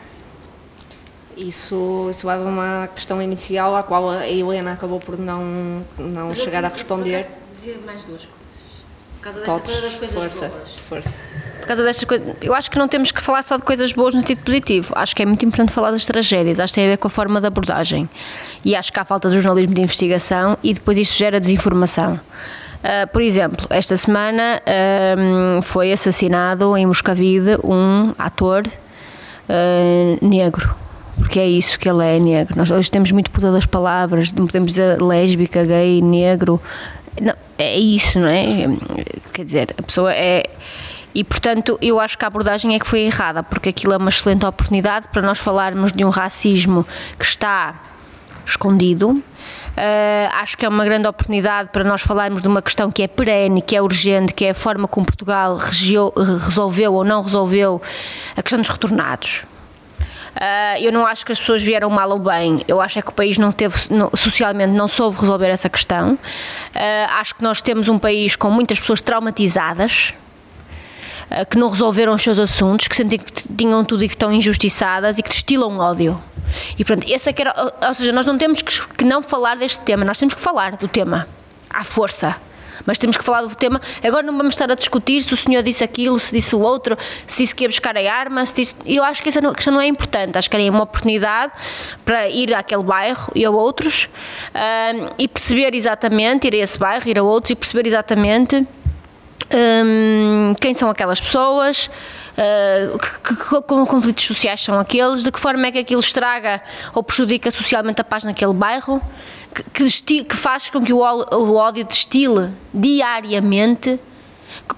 [1.36, 6.34] Isso, isso leva a uma questão inicial à qual a Helena acabou por não, não
[6.34, 7.26] chegar a responder.
[7.54, 8.41] Dizia mais duas coisas.
[9.22, 10.74] Por causa desta coisa das coisas força, boas.
[10.88, 11.14] Força
[11.62, 12.26] por causa destas coisas.
[12.42, 14.92] Eu acho que não temos que falar só de coisas boas no sentido positivo.
[14.96, 16.58] Acho que é muito importante falar das tragédias.
[16.58, 18.08] Acho que tem a ver com a forma de abordagem.
[18.64, 22.14] E acho que há falta de jornalismo de investigação e depois isso gera desinformação.
[22.14, 30.74] Uh, por exemplo, esta semana uh, foi assassinado em Moscavide um ator uh, negro
[31.16, 32.54] porque é isso que ele é, negro.
[32.56, 36.60] Nós hoje temos muito poder das palavras, não podemos dizer lésbica, gay, negro.
[37.20, 38.66] Não, é isso, não é?
[39.32, 40.44] Quer dizer, a pessoa é
[41.14, 44.08] e, portanto, eu acho que a abordagem é que foi errada, porque aquilo é uma
[44.08, 46.86] excelente oportunidade para nós falarmos de um racismo
[47.18, 47.74] que está
[48.46, 49.10] escondido.
[49.10, 49.22] Uh,
[50.34, 53.60] acho que é uma grande oportunidade para nós falarmos de uma questão que é perene,
[53.60, 57.80] que é urgente, que é a forma como Portugal resolveu ou não resolveu
[58.36, 59.44] a questão dos retornados.
[60.36, 63.10] Uh, eu não acho que as pessoas vieram mal ou bem, eu acho é que
[63.10, 66.14] o país não teve, não, socialmente não soube resolver essa questão.
[66.14, 66.18] Uh,
[67.18, 70.14] acho que nós temos um país com muitas pessoas traumatizadas,
[71.32, 74.30] eh, que não resolveram os seus assuntos, que sentem que tinham tudo e que estão
[74.30, 76.22] injustiçadas e que destilam ódio.
[76.78, 77.54] E pronto, essa é que era,
[77.86, 80.76] ou seja, nós não temos que, que não falar deste tema, nós temos que falar
[80.76, 81.26] do tema
[81.70, 82.36] à força.
[82.86, 83.80] Mas temos que falar do tema.
[84.02, 86.96] Agora não vamos estar a discutir se o senhor disse aquilo, se disse o outro,
[87.26, 88.44] se disse que ia buscar a arma.
[88.46, 88.76] Se disse...
[88.86, 90.38] Eu acho que essa questão não é importante.
[90.38, 91.52] Acho que é uma oportunidade
[92.04, 94.08] para ir àquele bairro e a outros
[94.54, 98.66] ahm, e perceber exatamente, ir a esse bairro, ir a outros e perceber exatamente
[99.52, 101.90] hum, quem são aquelas pessoas,
[102.36, 106.62] uh, que, que- que conflitos sociais são aqueles, de que forma é que aquilo estraga
[106.94, 109.00] ou prejudica socialmente a paz naquele bairro,
[109.74, 113.98] que, que faz com que o, o ódio destile diariamente,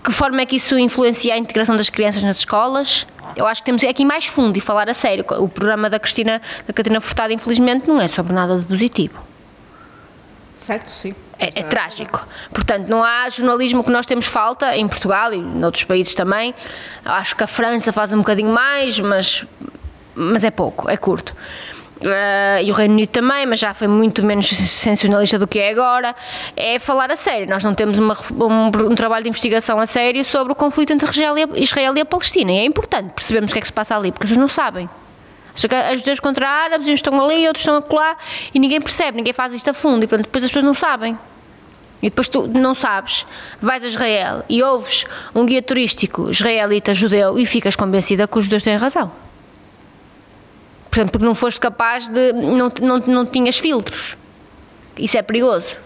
[0.05, 3.07] que, forma é que isso influencia a integração das crianças nas escolas.
[3.37, 5.25] Eu acho que temos aqui mais fundo e falar a sério.
[5.39, 9.19] O programa da Cristina, da Catarina Furtado, infelizmente, não é sobre nada de positivo.
[10.57, 11.15] Certo, sim.
[11.55, 12.27] É, é trágico.
[12.53, 16.55] Portanto, não há jornalismo que nós temos falta em Portugal e noutros países também.
[17.05, 19.45] Acho que a França faz um bocadinho mais, mas,
[20.15, 21.35] mas é pouco, é curto.
[22.01, 25.71] Eh, e o Reino Unido também, mas já foi muito menos sensacionalista do que é
[25.71, 26.15] agora.
[26.57, 27.49] É falar a sério.
[27.49, 31.09] Nós não temos uma- um, um trabalho de investigação a sério sobre o conflito entre
[31.11, 32.53] Israel e a, Palestina.
[32.53, 34.89] E é importante percebermos o que é que se passa ali, porque pessoas não sabem.
[35.55, 38.17] Acho que as judeus contra árabes, uns estão ali, outros estão acolá,
[38.53, 41.17] e ninguém percebe, ninguém faz isto a fundo, e portanto, depois as pessoas não sabem.
[42.05, 43.25] E depois tu não sabes,
[43.63, 48.45] vais a Israel e ouves um guia turístico israelita judeu e ficas convencida que os
[48.45, 49.11] judeus têm razão.
[50.91, 52.35] Portanto, porque não foste capaz de.
[52.35, 54.19] não, não, não tinhas filtros.
[54.99, 55.79] Isso é perigoso.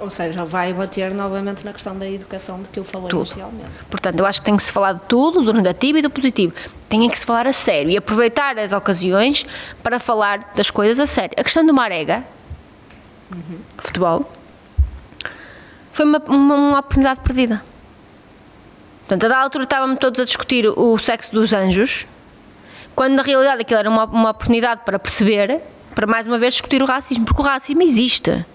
[0.00, 3.26] Ou seja, vai bater novamente na questão da educação de que eu falei Tudo.
[3.26, 3.84] inicialmente.
[3.88, 6.52] Portanto, eu acho que tem que se falar de tudo, do negativo e do positivo.
[6.88, 9.46] Tem que se falar a sério e aproveitar as ocasiões
[9.84, 11.36] para falar das coisas a sério.
[11.38, 12.24] A questão do Marega,
[13.78, 14.28] futebol,
[15.98, 17.60] foi uma, uma, uma oportunidade perdida.
[19.00, 22.06] Portanto, a da altura estávamos todos a discutir o sexo dos anjos,
[22.94, 25.60] quando na realidade aquilo era uma, uma oportunidade para perceber,
[25.96, 28.46] para mais uma vez discutir o racismo, porque o racismo existe.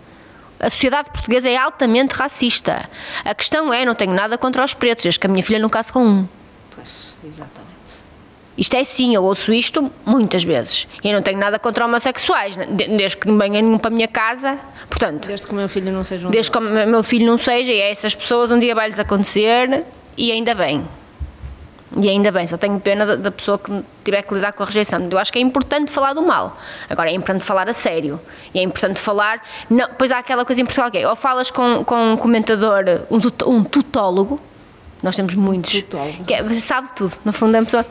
[0.57, 2.89] A sociedade portuguesa é altamente racista.
[3.25, 5.67] A questão é, não tenho nada contra os pretos, desde que a minha filha não
[5.67, 6.27] case com um.
[6.73, 7.62] Pois, exatamente.
[8.57, 10.87] Isto é sim, eu ouço isto muitas vezes.
[11.03, 12.67] E eu não tenho nada contra homossexuais, né?
[12.69, 14.57] de- desde que não venham para a minha casa.
[14.89, 17.37] Portanto, Desde que o meu filho não seja um desde que o meu filho não
[17.37, 19.83] seja, e a essas pessoas um dia vai-lhes acontecer,
[20.15, 20.85] e ainda bem.
[21.95, 23.71] E ainda bem, só tenho pena da, da pessoa que
[24.03, 25.07] tiver que lidar com a rejeição.
[25.11, 26.57] Eu acho que é importante falar do mal.
[26.89, 28.19] Agora, é importante falar a sério.
[28.51, 29.41] E é importante falar.
[29.69, 32.83] Não, pois há aquela coisa em Portugal que é: ou falas com, com um comentador,
[33.11, 34.39] um, um tutólogo,
[35.03, 36.23] nós temos muitos, tutólogo.
[36.25, 37.13] que é, sabe tudo.
[37.23, 37.85] No fundo, é uma pessoa.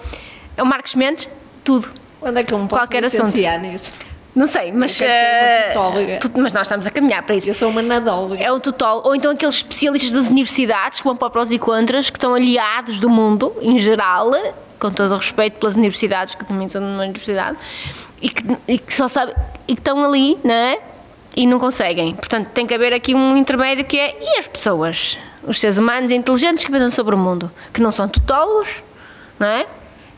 [0.57, 1.29] É o Marcos Mendes,
[1.65, 1.89] tudo.
[2.21, 3.37] Onde é que eu me posso Qualquer assunto.
[3.61, 3.93] nisso?
[4.35, 4.99] Não sei, mas.
[5.01, 6.19] Eu quero ser uma eh, tutóloga.
[6.21, 7.51] tu- mas nós estamos a caminhar para isso.
[7.51, 8.37] Eu sou uma nadóloga.
[8.43, 12.09] É o tutólogo, ou então aqueles especialistas das universidades que vão para prós e contras,
[12.09, 14.31] que estão aliados do mundo, em geral,
[14.79, 17.59] com todo o respeito pelas universidades, que também são numa universidade,
[18.23, 19.35] e que, e que só sabem,
[19.69, 20.79] e que estão ali, não é?
[21.37, 22.15] E não conseguem.
[22.15, 25.19] Portanto, tem que haver aqui um intermédio que é, e as pessoas?
[25.45, 28.83] Os seres humanos inteligentes que pensam sobre o mundo, que não são tutólogos,
[29.39, 29.67] não é?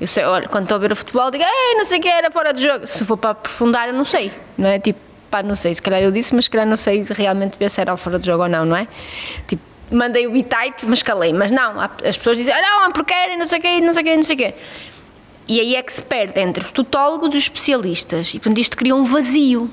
[0.00, 2.08] Eu sei, olha, quando estou a ver o futebol, digo, ei, não sei o que
[2.08, 2.86] era fora de jogo.
[2.86, 4.78] Se for para aprofundar, eu não sei, não é?
[4.78, 4.98] Tipo,
[5.30, 7.80] pá, não sei, se calhar eu disse, mas se calhar não sei realmente ver se
[7.80, 8.88] era fora de jogo ou não, não é?
[9.46, 11.32] Tipo, mandei o bitite, mas calei.
[11.32, 13.94] Mas não, as pessoas dizem, ah, não, porque era, não sei o quê, e não
[13.94, 14.54] sei o quê, e não sei o quê.
[15.46, 18.28] E aí é que se perde entre os tutólogos e os especialistas.
[18.30, 19.70] E, portanto, isto cria um vazio.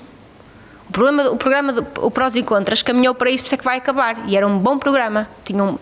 [0.90, 3.58] O, problema, o programa do o Prós e Contras caminhou para isso, por isso é
[3.58, 4.28] que vai acabar.
[4.28, 5.80] E era um bom programa, tinha um,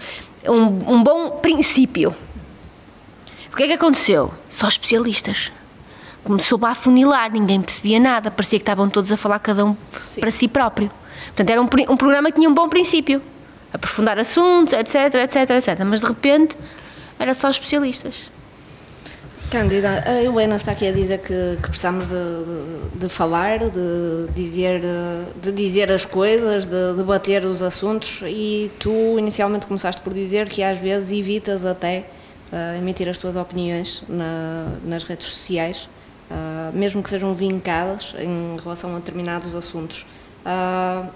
[0.47, 2.15] um, um bom princípio.
[3.51, 4.33] O que é que aconteceu?
[4.49, 5.51] Só especialistas.
[6.23, 9.75] Começou a afunilar, ninguém percebia nada, parecia que estavam todos a falar cada um
[10.19, 10.91] para si próprio.
[11.27, 13.21] Portanto, era um, um programa que tinha um bom princípio.
[13.73, 15.79] Aprofundar assuntos, etc, etc, etc.
[15.85, 16.55] Mas de repente
[17.19, 18.15] era só especialistas.
[19.51, 24.27] Cândida, a Helena está aqui a dizer que, que precisamos de, de- de falar, de
[24.35, 24.81] dizer,
[25.41, 30.61] de dizer as coisas, de debater os assuntos e tu inicialmente começaste por dizer que
[30.61, 32.05] às vezes evitas até
[32.77, 35.89] emitir as tuas opiniões na- nas redes sociais,
[36.31, 40.05] ah, mesmo que sejam vincadas em relação a determinados assuntos.
[40.45, 41.07] Ah,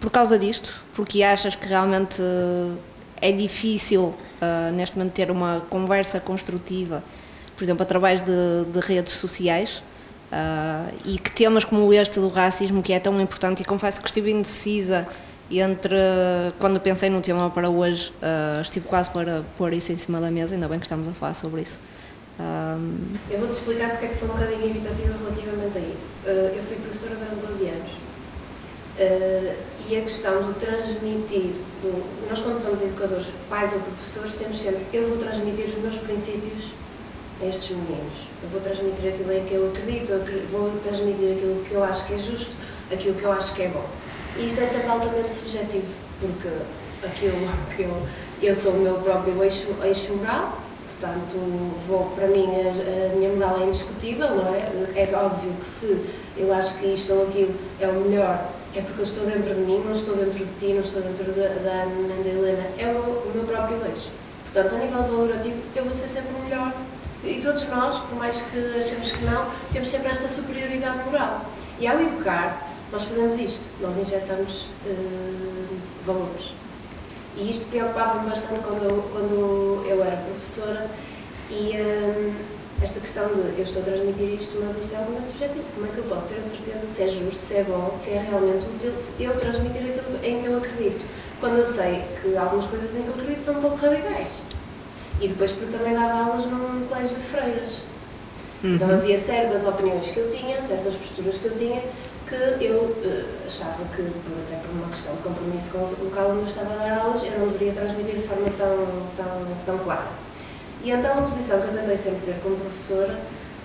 [0.00, 2.20] por causa disto, porque achas que realmente
[3.20, 7.02] é difícil ah, neste momento ter uma conversa construtiva
[7.56, 9.82] por exemplo, através de, de redes sociais
[10.32, 14.06] ah, e que temas como este do racismo, que é tão importante, e confesso que
[14.08, 15.06] estive indecisa
[15.58, 15.96] entre
[16.58, 20.30] quando pensei no tema para hoje, ah, estive quase para pôr isso em cima da
[20.30, 21.80] mesa, ainda bem que estamos a falar sobre isso.
[22.38, 22.78] Ah,
[23.30, 26.14] Eu vou-te explicar porque é que sou um bocadinho evitativa relativamente a isso.
[26.24, 27.90] Eh, eu fui professora durante 12 anos
[28.98, 29.56] Eh,
[29.88, 34.82] e a questão do transmitir, do, nós quando somos educadores, pais ou professores, temos sempre,
[34.92, 36.70] eu vou transmitir os meus princípios
[37.40, 38.28] a estes meninos.
[38.42, 42.06] Eu vou transmitir aquilo em que eu acredito, eu vou transmitir aquilo que eu acho
[42.06, 42.50] que é justo,
[42.92, 43.86] aquilo que eu acho que é bom.
[44.36, 45.86] E isso é sempre altamente subjetivo,
[46.20, 46.48] porque
[47.04, 48.06] aquilo que eu,
[48.42, 51.36] eu sou o meu próprio eixo, eixo moral, portanto,
[51.86, 54.60] vou, para mim, a, a minha moral é indiscutível, não é?
[54.96, 56.04] É óbvio que se
[56.36, 59.60] eu acho que isto ou aquilo é o melhor, é porque eu estou dentro de
[59.60, 62.86] mim, não estou dentro de ti, não estou dentro da, da Ana, da Helena, é
[62.86, 64.10] o, o meu próprio eixo.
[64.52, 66.72] Portanto, a nível valorativo, eu vou ser sempre o melhor.
[67.22, 71.44] E todos nós, por mais que achemos que não, temos sempre esta superioridade moral.
[71.78, 76.52] E ao educar, nós fazemos isto, nós injetamos uh, valores.
[77.36, 80.90] E isto preocupava-me bastante quando eu, quando eu era professora
[81.50, 82.34] e uh,
[82.82, 85.64] esta questão de eu estou a transmitir isto, mas isto é altamente subjetivo.
[85.74, 88.10] Como é que eu posso ter a certeza se é justo, se é bom, se
[88.10, 91.04] é realmente útil, se eu transmitir aquilo em que eu acredito?
[91.38, 94.42] Quando eu sei que algumas coisas em que eu acredito são um pouco radicais.
[95.20, 97.82] E depois porque também dava aulas num colégio de freiras.
[98.64, 98.74] Uhum.
[98.74, 101.82] Então havia certas opiniões que eu tinha, certas posturas que eu tinha,
[102.30, 106.40] que eu uh, achava que, até por uma questão de compromisso com o local onde
[106.40, 110.06] eu estava a dar aulas, eu não deveria transmitir de forma tão, tão, tão clara.
[110.84, 113.18] E então a posição que eu tentei sempre ter como professora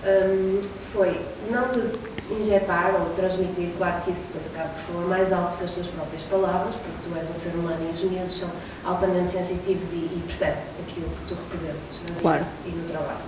[0.04, 1.96] um, foi não de
[2.34, 5.86] injetar ou transmitir, claro que isso depois acaba por falar mais alto que as tuas
[5.86, 8.50] próprias palavras, porque tu és um ser humano e os miúdos são
[8.84, 12.44] altamente sensitivos e, e percebem aquilo que tu representas na claro.
[12.66, 13.24] e no trabalho.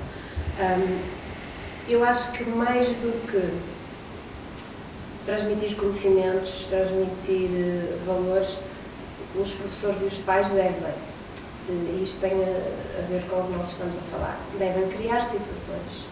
[0.58, 0.98] Um,
[1.88, 3.77] eu acho que mais do que
[5.28, 8.56] transmitir conhecimentos, transmitir uh, valores,
[9.38, 10.94] os professores e os pais devem
[11.68, 16.08] e isto tem a, ver com o que nós estamos a falar, devem criar situações.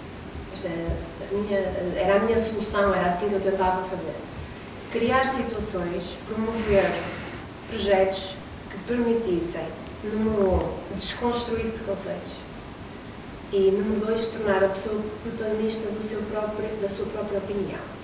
[0.53, 4.15] Esta é era a minha solução, era assim que eu tentava fazer.
[4.93, 6.85] Criar situações, promover
[7.71, 8.35] projetos
[8.71, 9.65] que permitissem,
[10.05, 12.35] número um, desconstruir preconceitos
[13.51, 17.96] e, número dois, tornar a pessoa protagonista do seu próprio, da sua própria opinião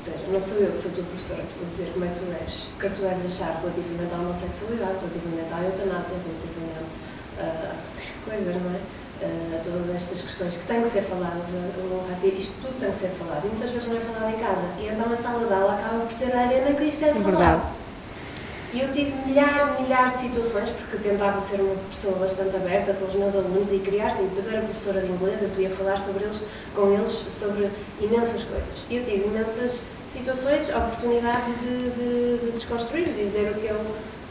[0.00, 2.18] seja, não sou eu que sou a tua professora que vou dizer como é que
[2.20, 6.16] tu deves, o que é que tu deves achar relativamente à homossexualidade, relativamente à eutanásia,
[6.16, 6.94] relativamente
[7.36, 8.80] uh, a essas coisas, não é?
[9.20, 12.90] Uh, a todas estas questões que têm que ser faladas, uh, racismo, isto tudo tem
[12.90, 14.66] que ser falado e muitas vezes não é falado em casa.
[14.80, 17.14] E então a sala de aula acaba por ser a arena que isto é, é
[17.14, 17.36] falado.
[17.36, 17.79] Verdade.
[18.72, 22.54] E eu tive milhares e milhares de situações, porque eu tentava ser uma pessoa bastante
[22.54, 25.98] aberta com os meus alunos e criar-se, depois era professora de inglês, eu podia falar
[25.98, 26.40] sobre eles,
[26.74, 27.68] com eles sobre
[28.00, 28.84] imensas coisas.
[28.88, 33.76] E eu tive imensas situações, oportunidades de, de, de desconstruir, de dizer o que, eu,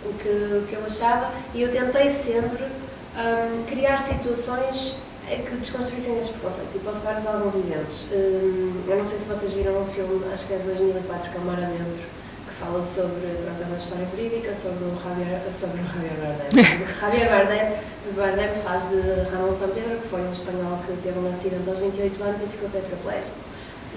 [0.06, 4.98] o, que, o que eu achava e eu tentei sempre um, criar situações
[5.28, 8.06] que desconstruíssem esses preconceitos e posso dar-vos alguns exemplos.
[8.12, 11.38] Um, eu não sei se vocês viram um filme, acho que é de 2004, que
[11.38, 11.40] é
[12.60, 16.64] fala sobre, pronto, é uma história verídica sobre o Javier, sobre o Javier Bardem.
[17.00, 17.80] Javier Bardem,
[18.16, 19.00] Bardem faz de
[19.32, 22.48] Ramon San Pedro, que foi um espanhol que teve um acidente aos 28 anos e
[22.48, 23.38] ficou tetraplégico.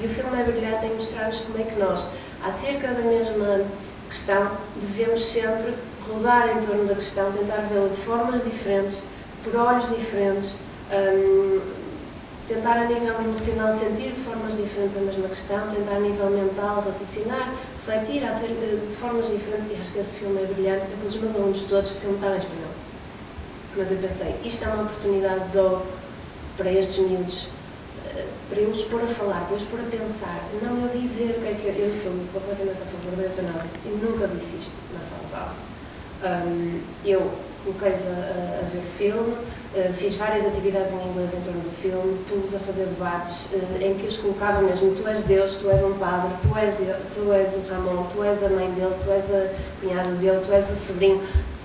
[0.01, 2.07] E o filme é brilhante em mostrar-nos como é que nós,
[2.43, 3.65] acerca da mesma
[4.09, 5.75] questão, devemos sempre
[6.09, 9.03] rodar em torno da questão, tentar vê-la de formas diferentes,
[9.43, 10.55] por olhos diferentes,
[10.93, 11.61] um,
[12.47, 16.83] tentar a nível emocional sentir de formas diferentes a mesma questão, tentar a nível mental
[16.87, 17.53] raciocinar,
[17.87, 19.71] refletir acerca de formas diferentes.
[19.71, 20.87] E acho que esse filme é brilhante.
[20.91, 22.73] Eu pus os meus alunos todos, o filme estava em espanhol.
[23.77, 25.93] Mas eu pensei, isto é uma oportunidade de
[26.57, 27.49] para estes miúdos
[28.53, 31.37] para eu os pôr a falar, para eu os pôr a pensar, não eu dizer
[31.39, 33.71] o que é que eu, eu sou completamente a favor da eutanásia.
[33.87, 36.47] Eu nunca disse isto na sala de aula.
[36.47, 37.33] Um, eu
[37.65, 42.19] coloquei-os a, a, ver filme, uh, fiz várias atividades em inglês em torno do filme,
[42.29, 45.83] pus-os a fazer debates uh, em que os colocava mesmo: tu és Deus, tu és
[45.83, 46.83] um padre, tu és,
[47.15, 49.49] tu és o Ramon, tu és a mãe dele, tu és a
[49.81, 51.21] cunhada dele, tu és o sobrinho.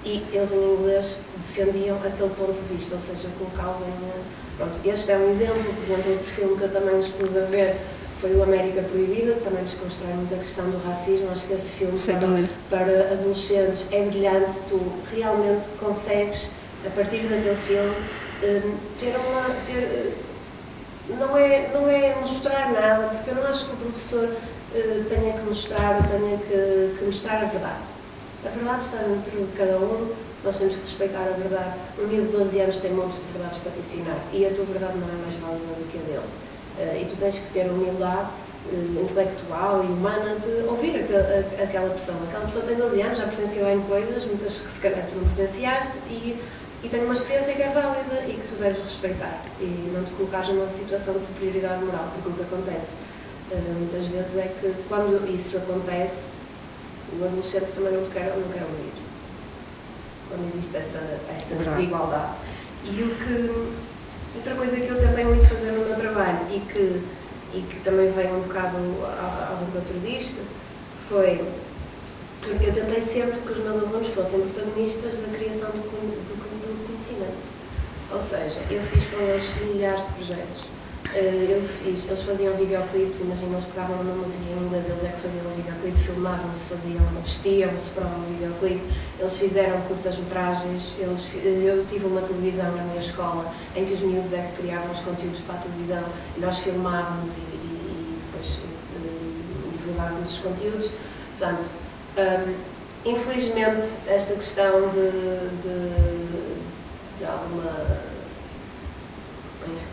[0.05, 5.12] E eles em inglês defendiam aquele ponto de vista, ou seja, colocá-los em Pronto, este
[5.12, 7.75] é um exemplo, por exemplo, outro filme que eu também nos pus a ver
[8.19, 11.29] foi o América Proibida, que também desconstrói muito a questão do racismo.
[11.31, 14.60] Acho que esse filme para, para, adolescentes é brilhante.
[14.67, 14.80] Tu
[15.15, 16.51] realmente consegues,
[16.86, 17.95] a partir daquele filme,
[18.43, 19.56] hum, ter uma.
[19.65, 20.13] Ter, eh,
[21.10, 24.30] não, é, não é mostrar nada, porque eu não acho que o professor
[24.75, 27.84] eh, tenha que mostrar ou tenha que, que mostrar a verdade.
[28.45, 31.75] A verdade está dentro de cada um nós temos que respeitar a verdade.
[31.99, 34.65] Um miúdo de 12 anos tem montes de verdades para te ensinar e a tua
[34.65, 37.02] verdade não é mais válida do que a dele.
[37.02, 38.29] E tu tens que ter humildade
[38.75, 42.17] intelectual e humana de ouvir aquela, aquela pessoa.
[42.27, 45.25] Aquela pessoa tem 12 anos, já presenciou em coisas, muitas que se calhar tu não
[45.25, 46.41] presenciaste e,
[46.83, 50.11] e tem uma experiência que é válida e que tu deves respeitar e não te
[50.11, 52.91] colocares numa situação de superioridade moral, porque o que acontece
[53.51, 56.25] uh, muitas vezes é que quando isso acontece,
[57.19, 59.07] o adolescente também não, te quer, não quer ouvir
[60.29, 60.99] quando existe essa,
[61.29, 62.33] essa desigualdade.
[62.83, 63.67] E o que,
[64.35, 67.01] outra coisa que eu tentei muito fazer no meu trabalho e que,
[67.54, 70.41] e que também veio um bocado ao, encontro disto
[71.10, 71.41] foi
[72.50, 77.50] eu tentei sempre que os meus alunos fossem protagonistas da criação do, do, do conhecimento.
[78.10, 80.77] Ou seja, eu fiz com eles milhares de projetos.
[81.13, 85.08] Eh, Eu fiz, eles faziam videoclipes, imagina, eles pegavam uma música em inglês, eles é
[85.08, 88.83] que faziam o videoclipe, filmavam-se, faziam, vestiam-se para o videoclipe,
[89.19, 94.33] eles fizeram curtas-metragens, eh, eu tive uma televisão na minha escola em que os miúdos
[94.33, 96.03] é que criavam os conteúdos para a televisão
[96.37, 100.89] e nós filmávamos e, e- e depois eh, divulgávamos os conteúdos.
[101.39, 101.69] Portanto,
[102.17, 102.53] hum,
[103.05, 105.10] infelizmente, esta questão de,
[107.19, 107.97] de alguma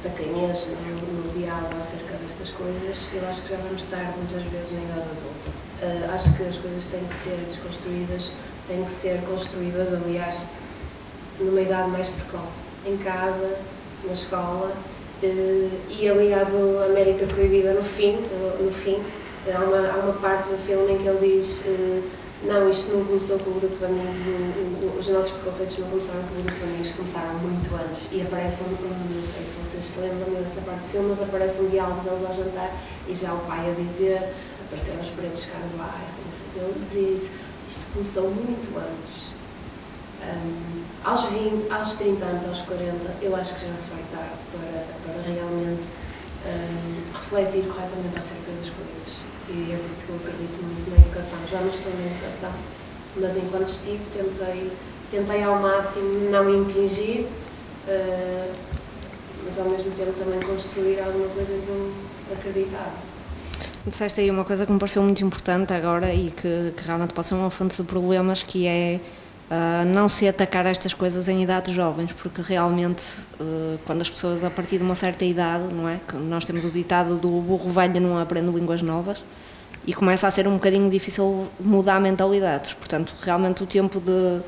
[0.02, 4.72] tacanhez no, no diálogo acerca destas coisas, eu acho que já vamos tarde muitas vezes
[4.72, 5.50] na idade adulta.
[5.82, 8.30] Ah, acho que as coisas têm que ser desconstruídas,
[8.68, 10.44] têm que ser construídas, aliás,
[11.40, 13.58] numa idade mais precoce, em casa,
[14.04, 14.72] na escola,
[15.22, 18.16] eh, e aliás o América Proibida no fim,
[18.60, 19.02] no fim
[19.52, 22.02] há uma, há uma parte do filme em que ele diz eh,
[22.46, 25.88] não, isto não começou com o grupo de amigos, o- o- os nossos preconceitos não
[25.88, 29.54] começaram com o grupo de amigos, começaram muito antes e aparece, um, não sei se
[29.62, 32.70] vocês se lembram dessa parte do filme, mas aparece um diálogo deles ao jantar
[33.08, 34.32] e já o pai a dizer,
[34.66, 37.30] apareceram os pretos cá no bairro, não sei ele dizia isso,
[37.68, 39.28] isto começou muito antes.
[40.22, 44.40] Hum, aos 20, aos 30 anos, aos 40, eu acho que já se vai tarde
[44.52, 45.88] para, para realmente
[46.46, 49.33] hum, refletir corretamente acerca das coisas.
[49.48, 51.38] E é por isso que eu acredito muito na educação.
[51.50, 52.52] Já não estou na educação,
[53.16, 54.70] mas enquanto estive, tentei,
[55.10, 57.26] tentei ao máximo não impingir,
[57.86, 58.50] eh,
[59.44, 61.92] mas ao mesmo tempo também construir alguma coisa que eu
[62.32, 63.14] acreditava.
[63.86, 67.26] Disseste aí uma coisa que me pareceu muito importante agora e que, que realmente pode
[67.28, 68.98] ser uma fonte de problemas, que é
[69.50, 73.04] ah, não se atacar estas coisas em idades jovens, porque realmente
[73.40, 76.00] ah, quando as pessoas a partir de uma certa idade, não é?
[76.06, 79.22] Que nós temos o ditado do burro velho não aprende línguas novas
[79.86, 82.72] e começa a ser um bocadinho difícil mudar mentalidades.
[82.72, 84.40] Portanto, realmente o tempo de,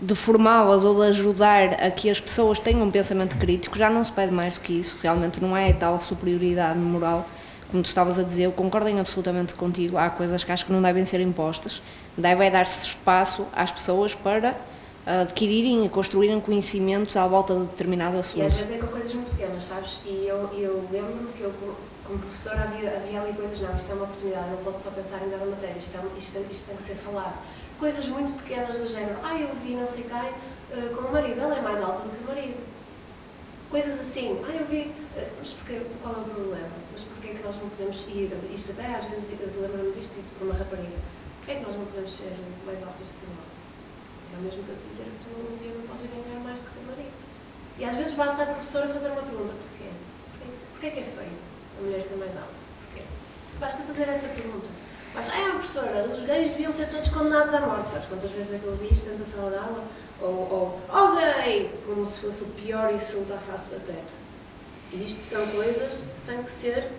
[0.00, 4.04] de formá-las ou de ajudar a que as pessoas tenham um pensamento crítico já não
[4.04, 4.96] se pede mais do que isso.
[5.02, 7.26] Realmente não é tal superioridade moral
[7.70, 9.98] como tu estavas a dizer, eu concordo absolutamente contigo.
[9.98, 11.82] Há coisas que acho que não devem ser impostas.
[12.16, 14.56] Deve é dar-se espaço às pessoas para
[15.06, 18.48] ah, adquirirem e construírem conhecimentos à volta de determinado E às assunto.
[18.54, 19.98] vezes é com coisas muito pequenas, sabes?
[20.04, 23.94] E eu, eu lembro-me que eu, como- professora, havia, havia ali coisas, não, isto é
[23.96, 26.76] uma oportunidade, não posso só pensar em dar a matéria, isto, é, isto, isto tem
[26.76, 27.34] que ser falado.
[27.80, 31.40] Coisas muito pequenas do género, ah, eu vi não sei quem eh, com o marido,
[31.40, 32.60] ela é mais alta do que o marido.
[33.70, 36.68] Coisas assim, ah, eu vi, eh, mas porquê, qual é o problema?
[36.92, 40.14] Mas porquê é que nós não podemos ir, isto até às vezes eu lembro-me disto
[40.14, 40.96] dito por uma rapariga,
[41.52, 42.32] é que nós não podemos ser
[42.64, 43.56] mais altas do que o homem?
[44.34, 46.58] É o mesmo que eu te dizer que tu um dia não podes ganhar mais
[46.58, 47.16] do que o teu marido.
[47.78, 49.90] E às vezes basta a professora fazer uma pergunta: porquê?
[50.72, 51.38] Porquê, que é feio
[51.78, 52.56] a mulher ser mais alta?
[52.86, 53.02] Porquê?
[53.60, 54.68] Basta fazer essa pergunta.
[55.14, 57.88] Basta, ah, professora, os gays deviam ser todos condenados à morte.
[57.88, 59.84] Sabes quantas vezes é que eu ouvi isto dentro da sala de aula?
[60.20, 61.72] Ou, ou oh gay!
[61.86, 64.04] Como se fosse o pior insulto à face da terra.
[64.92, 66.90] E isto são coisas que têm que ser,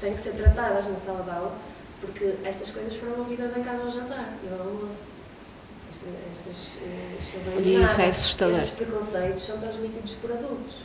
[0.00, 1.54] têm que ser tratadas na sala de aula,
[2.00, 5.08] porque estas coisas foram ouvidas em casa ao jantar e ao almoço.
[5.90, 8.02] Estas, estas, eh, E isso nada.
[8.02, 8.58] é assustador.
[8.58, 10.76] Estes preconceitos são transmitidos por adultos.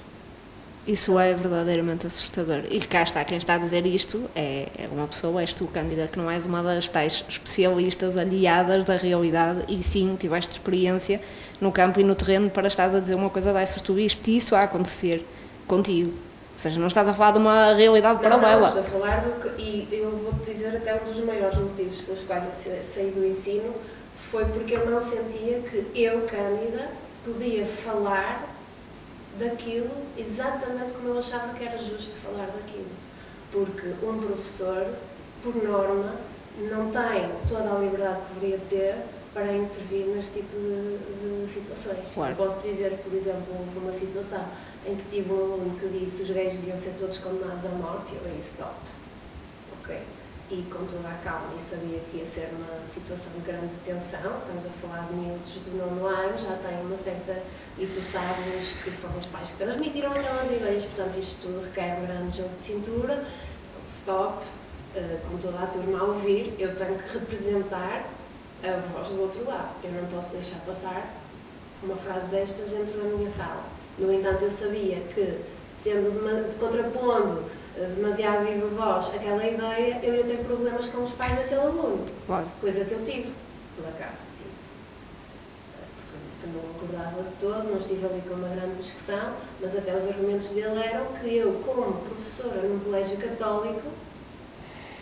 [0.88, 2.62] Isso é verdadeiramente assustador.
[2.70, 6.08] E cá está, quem está a dizer isto é, é uma pessoa, és tu, Cândida,
[6.08, 11.20] que não és uma das tais especialistas aliadas da realidade e sim tiveste experiência
[11.60, 13.82] no campo e no terreno para estás a dizer uma coisa dessas.
[13.82, 15.26] Tu viste isso a acontecer
[15.66, 16.14] contigo.
[16.56, 18.68] Ou seja, não estás a falar de uma realidade Não, não, paralela.
[18.68, 22.24] estou a falar do que, e eu vou-te dizer até um dos maiores motivos pelos
[22.24, 23.74] quais eu sa- saí do ensino
[24.32, 26.88] foi porque eu não sentia que eu, Cândida,
[27.26, 28.48] podia falar
[29.38, 32.88] daquilo exatamente como eu achava que era justo falar daquilo.
[33.52, 34.88] Porque um professor,
[35.44, 36.16] por norma,
[36.72, 38.96] não tem toda a liberdade que deveria ter
[39.36, 42.10] para intervir neste tipo de, de situações.
[42.14, 42.32] Claro.
[42.32, 44.46] Eu posso dizer que, por exemplo, houve uma situação
[44.88, 48.14] em que tive um aluno que disse os gays deviam ser todos condenados à morte
[48.14, 48.74] e eu aí stop.
[49.82, 50.00] Ok.
[50.50, 54.38] E com toda a calma e sabia que ia ser uma situação de grande tensão,
[54.40, 57.44] estamos a falar de miúdos do nono ano, já têm uma certa.
[57.78, 62.00] E tu sabes que foram os pais que transmitiram aquelas ideias, portanto isto tudo requer
[62.00, 63.26] um grande jogo de cintura,
[63.86, 64.46] stop,
[64.96, 68.06] eh, com toda a turma a ouvir, eu tenho que representar
[68.64, 69.76] a voz do outro lado.
[69.84, 71.08] Eu não posso deixar passar
[71.84, 73.64] uma frase destas dentro da minha sala.
[73.98, 75.40] No entanto, eu sabia que,
[75.72, 77.44] sendo dema- contrapondo
[77.96, 82.04] demasiado viva voz aquela ideia, eu ia ter problemas com os pais daquele aluno.
[82.26, 82.46] Claro.
[82.62, 83.34] Coisa que eu tive,
[83.76, 84.50] por acaso tive.
[85.76, 88.76] Eh, Porque eu disse que não acordava de todo, não estive ali com uma grande
[88.82, 93.82] discussão, mas até os argumentos dele eram que eu, como professora num colégio católico,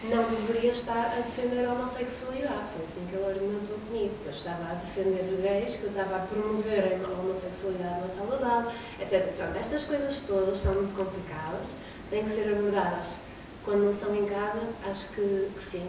[0.10, 2.68] não deveria estar a defender a homossexualidade.
[2.76, 4.14] Foi assim que ele argumentou comigo.
[4.26, 8.44] Eu estava a defender gays, que eu estava a promover a homossexualidade na sala de
[8.44, 9.24] aula, etc.
[9.24, 11.76] Portanto, estas coisas todas são muito complicadas,
[12.10, 13.20] têm que ser abordadas
[13.64, 14.62] quando não são em casa.
[14.90, 15.88] Acho que, que sim.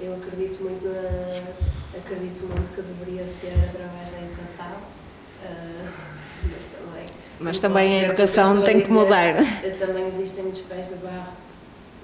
[0.00, 4.76] Eu acredito muito, na, acredito muito que deveria ser através da educação.
[5.42, 5.90] Uh,
[6.54, 7.06] mas também.
[7.40, 9.34] Mas também a educação tem que mudar.
[9.78, 11.32] Também existem muitos pés de barro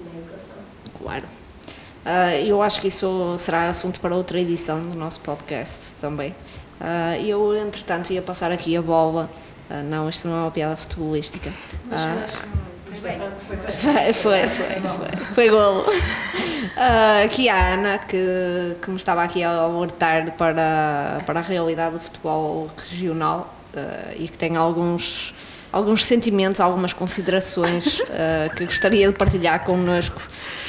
[0.00, 0.59] na educação.
[1.02, 1.24] Claro.
[2.04, 6.34] Uh, eu acho que isso será assunto para outra edição do nosso podcast também.
[6.80, 9.30] Uh, eu, entretanto, ia passar aqui a bola.
[9.70, 11.52] Uh, não, isto não é uma piada futebolística.
[11.86, 13.12] Mas, mas, foi,
[14.12, 15.84] foi, foi, foi, foi golo.
[17.24, 22.00] aqui a Ana, que, que me estava aqui a alertar para, para a realidade do
[22.00, 23.54] futebol regional
[24.18, 25.32] e que tem alguns,
[25.70, 28.02] alguns sentimentos, algumas considerações
[28.56, 30.20] que gostaria de partilhar connosco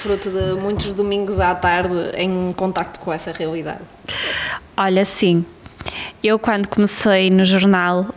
[0.02, 3.82] fruto de muitos domingos à tarde em contacto com essa realidade?
[4.76, 5.46] Olha, sim.
[6.24, 8.08] Eu, quando comecei no jornal,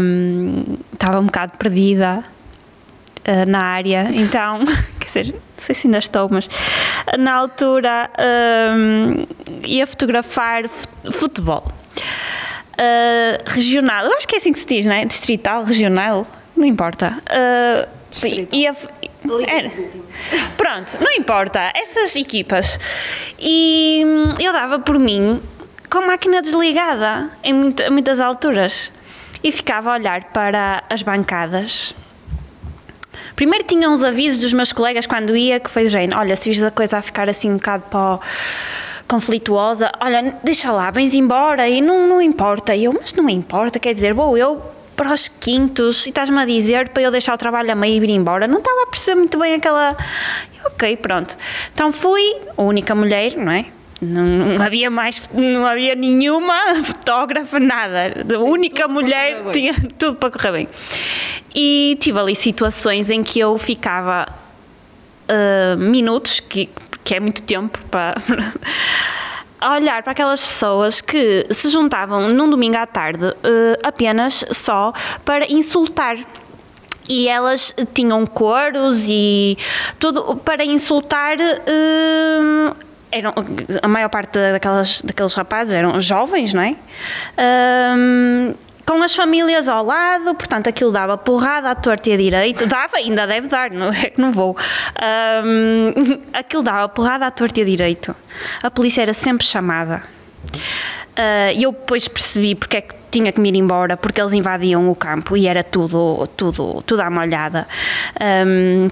[0.00, 2.24] um, estava um bocado perdida
[3.28, 4.64] uh, na área, então,
[4.98, 6.48] quer dizer, não sei se ainda estou, mas
[7.18, 8.10] na altura
[8.74, 9.26] um,
[9.64, 10.68] ia fotografar
[11.12, 11.64] futebol.
[12.72, 15.04] Uh, regional, eu acho que é assim que se diz, não é?
[15.04, 17.18] Distrital, regional, não importa.
[17.28, 18.00] Uh,
[18.52, 18.74] ia,
[19.46, 19.70] era.
[20.56, 22.78] Pronto, não importa, essas equipas.
[23.38, 25.40] E hum, eu dava por mim
[25.88, 28.92] com a máquina desligada em muita, muitas alturas
[29.42, 31.94] e ficava a olhar para as bancadas.
[33.34, 36.62] Primeiro tinha uns avisos dos meus colegas quando ia, que foi gente, olha, se vis
[36.62, 38.18] a coisa a ficar assim um bocado para
[39.08, 42.76] conflituosa, olha, deixa lá, vens embora e não, não importa.
[42.76, 44.62] E eu, mas não importa, quer dizer, vou eu
[45.00, 48.00] para os quintos e estás-me a dizer para eu deixar o trabalho a meio e
[48.00, 48.46] vir embora.
[48.46, 49.96] Não estava a perceber muito bem aquela.
[50.66, 51.38] Ok, pronto.
[51.72, 52.20] Então fui,
[52.54, 53.64] a única mulher, não é?
[53.98, 58.26] Não, não, havia mais, não havia nenhuma fotógrafa, nada.
[58.34, 60.68] A única mulher tinha tudo para correr bem.
[61.54, 64.28] E tive ali situações em que eu ficava
[65.30, 66.68] uh, minutos, que,
[67.02, 68.16] que é muito tempo para
[69.60, 73.36] a olhar para aquelas pessoas que se juntavam num domingo à tarde uh,
[73.82, 74.92] apenas só
[75.24, 76.16] para insultar
[77.08, 79.58] e elas tinham coros e
[79.98, 81.36] tudo para insultar.
[81.38, 82.74] Uh,
[83.12, 83.34] eram,
[83.82, 86.76] a maior parte daquelas, daqueles rapazes eram jovens, não é?
[87.36, 88.56] Uh,
[88.90, 92.96] com as famílias ao lado, portanto aquilo dava porrada à torta e à direita, dava,
[92.96, 94.56] ainda deve dar, não é que não vou.
[95.44, 98.16] Um, aquilo dava porrada à torta e à direita.
[98.60, 100.02] A polícia era sempre chamada.
[101.54, 104.32] E uh, eu depois percebi porque é que tinha que me ir embora, porque eles
[104.32, 107.68] invadiam o campo e era tudo, tudo, tudo à molhada.
[108.20, 108.88] Um,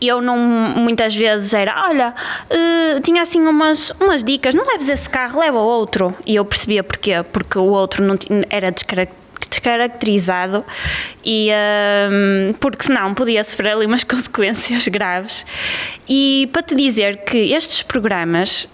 [0.00, 2.14] eu não muitas vezes era, olha,
[2.50, 6.12] uh, tinha assim umas, umas dicas, não leves esse carro, leva outro.
[6.26, 8.16] E eu percebia porquê, porque o outro não
[8.50, 9.19] era descaracterizado
[9.50, 10.64] descaracterizado
[11.24, 11.50] e
[12.10, 15.44] um, porque senão podia sofrer ali umas consequências graves.
[16.08, 18.68] E para te dizer que estes programas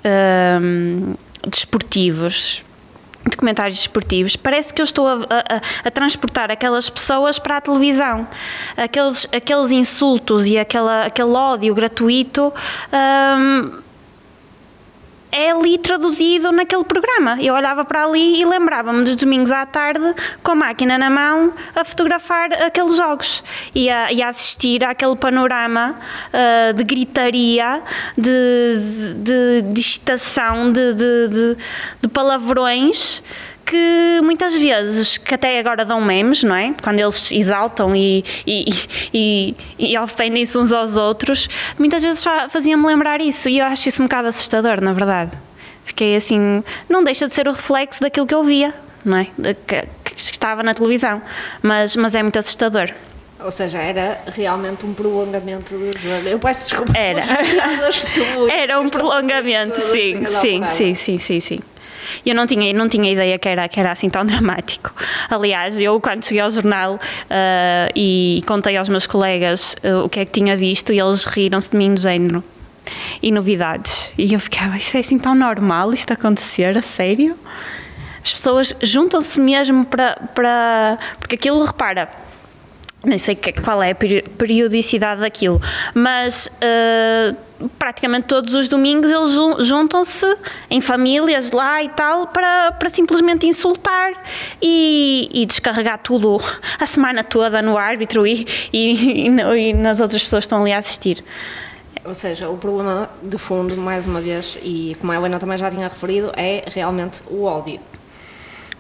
[0.63, 1.15] um,
[1.49, 2.63] desportivos
[3.29, 8.27] documentários desportivos, parece que eu estou a, a, a, transportar aquelas pessoas para a televisão.
[8.77, 12.53] Aqueles, aqueles insultos e aquela, aquele ódio gratuito.
[12.93, 13.86] Um,
[15.31, 17.41] é ali traduzido naquele programa.
[17.41, 21.53] Eu olhava para ali e lembrava-me dos domingos à tarde, com a máquina na mão,
[21.75, 23.43] a fotografar aqueles jogos
[23.75, 25.95] e a, e a assistir àquele panorama
[26.33, 27.83] uh, de gritaria,
[28.17, 31.57] de, de, de excitação, de, de,
[32.03, 33.23] de palavrões
[33.67, 36.73] que muitas vezes, que até agora dão memes, não é?
[36.81, 38.65] Quando eles exaltam e, e,
[39.13, 44.01] e, e ofendem-se uns aos outros, muitas vezes faziam-me lembrar isso e eu acho isso
[44.01, 45.33] um bocado assustador, na verdade.
[45.85, 48.73] Fiquei assim, não deixa de ser o reflexo daquilo que eu via,
[49.05, 49.25] não é?
[49.67, 51.21] Que, que estava na televisão,
[51.61, 52.91] mas, mas é muito assustador.
[53.39, 56.29] Ou seja, era realmente um prolongamento do jogo.
[56.29, 56.97] Eu peço desculpa.
[56.97, 57.23] Era.
[58.51, 61.61] Era um prolongamento, sim, sim, sim, sim, sim, sim.
[62.25, 64.93] E eu não tinha, não tinha ideia que era, que era assim tão dramático.
[65.31, 70.21] Aliás, eu quando cheguei ao jornal uh, e contei aos meus colegas uh, o que
[70.21, 72.43] é que tinha visto e eles riram-se de mim do género.
[73.21, 74.15] E novidades.
[74.17, 77.37] E eu ficava, isto é assim tão normal isto acontecer, a sério?
[78.23, 80.99] As pessoas juntam-se mesmo para, para.
[81.19, 82.09] Porque aquilo, repara,
[83.05, 85.63] nem sei qual é a periodicidade daquilo,
[85.95, 87.37] mas uh,
[87.79, 90.27] praticamente todos os domingos eles juntam-se
[90.71, 94.13] em famílias lá e tal para, para simplesmente insultar
[94.61, 96.39] e, e descarregar tudo
[96.79, 100.79] a semana toda no árbitro e, e, e, nas outras pessoas que estão ali a
[100.79, 101.25] assistir.
[102.05, 105.69] Ou seja, o problema de fundo, mais uma vez, e como a Helena também já
[105.69, 107.81] tinha referido, é realmente o ódio.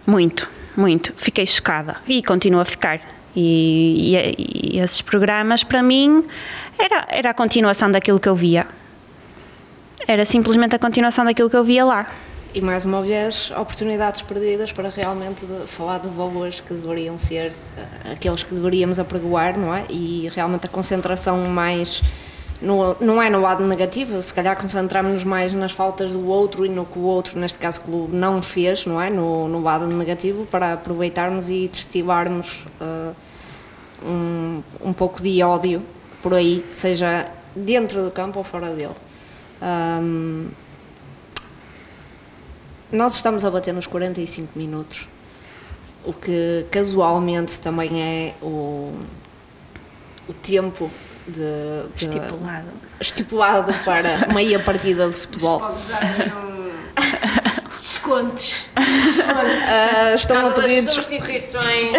[0.06, 1.12] Muito, muito.
[1.16, 3.15] Fiquei chocada e continuo a ficar.
[3.36, 6.24] E, e- e esses programas, para mim,
[6.78, 8.66] era, era a continuação daquilo que eu via.
[10.08, 12.10] Era simplesmente a continuação daquilo que eu via lá.
[12.54, 17.52] E mais uma vez, oportunidades perdidas para realmente de- falar de valores que deveriam ser
[17.76, 19.84] eh, aqueles que deveríamos apregoar, não é?
[19.90, 22.02] E realmente a concentração mais.
[22.60, 26.68] No, não é no lado negativo, se calhar concentramos-nos mais nas faltas do outro e
[26.68, 29.10] no que o outro, neste caso, o clube não fez, não é?
[29.10, 33.12] No, no lado negativo, para aproveitarmos e destilarmos eh,
[34.02, 35.82] um, um pouco de ódio
[36.22, 38.94] por aí, seja dentro do campo ou fora dele.
[39.60, 40.48] Ahm,
[42.90, 45.08] nós estamos a bater nos 45 minutos,
[46.04, 48.94] o que casualmente também é o,
[50.28, 50.90] o tempo
[51.28, 52.64] de, de- Estipulado.
[53.00, 55.60] estipulado para meia partida de futebol.
[55.60, 56.02] Podes dar
[56.44, 56.66] um...
[57.78, 58.66] descontos.
[59.68, 61.90] Ah, estão a pedir des- substituições.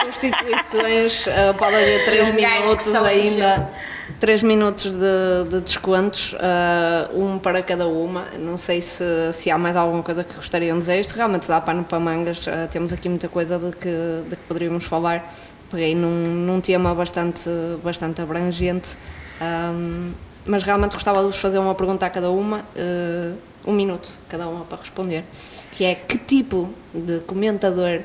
[0.00, 3.70] substituições, ah, pode haver 3 um gajo que minutos ainda.
[4.18, 8.24] 3 minutos de, de descontos, ah, um para cada uma.
[8.38, 10.98] Não sei se, se há mais alguma coisa que gostariam de dizer.
[11.00, 12.46] Isto realmente dá pano para mangas.
[12.48, 13.88] ah, temos aqui muita coisa de que,
[14.28, 15.32] de que poderíamos falar.
[15.70, 16.08] Peguei num,
[16.46, 17.48] num tema bastante,
[17.82, 18.96] bastante abrangente.
[19.40, 20.12] ahm,
[20.46, 23.34] mas realmente gostava de vos fazer uma pergunta a cada uma, ah,
[23.66, 25.24] um minuto cada uma para responder,
[25.72, 28.00] que é que tipo de comentador,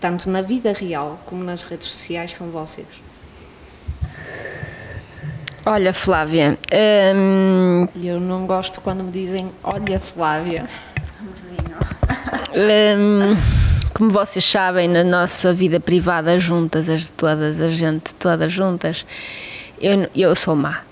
[0.00, 2.86] tanto na vida real como nas redes sociais, são vocês?
[5.64, 6.56] Olha, Flávia,
[7.16, 10.68] hum, eu não gosto quando me dizem, olha Flávia.
[12.54, 13.36] hum,
[13.96, 19.06] como vocês sabem, na nossa vida privada, juntas, as todas, a gente todas juntas,
[19.80, 20.82] eu, eu sou má.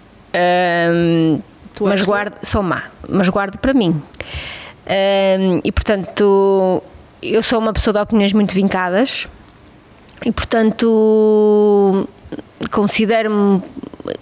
[1.75, 3.91] Tu mas guardo, sou má, mas guardo para mim.
[3.91, 6.83] Hum, e portanto,
[7.23, 9.29] eu sou uma pessoa de opiniões muito vincadas
[10.23, 12.09] e portanto
[12.71, 13.63] considero-me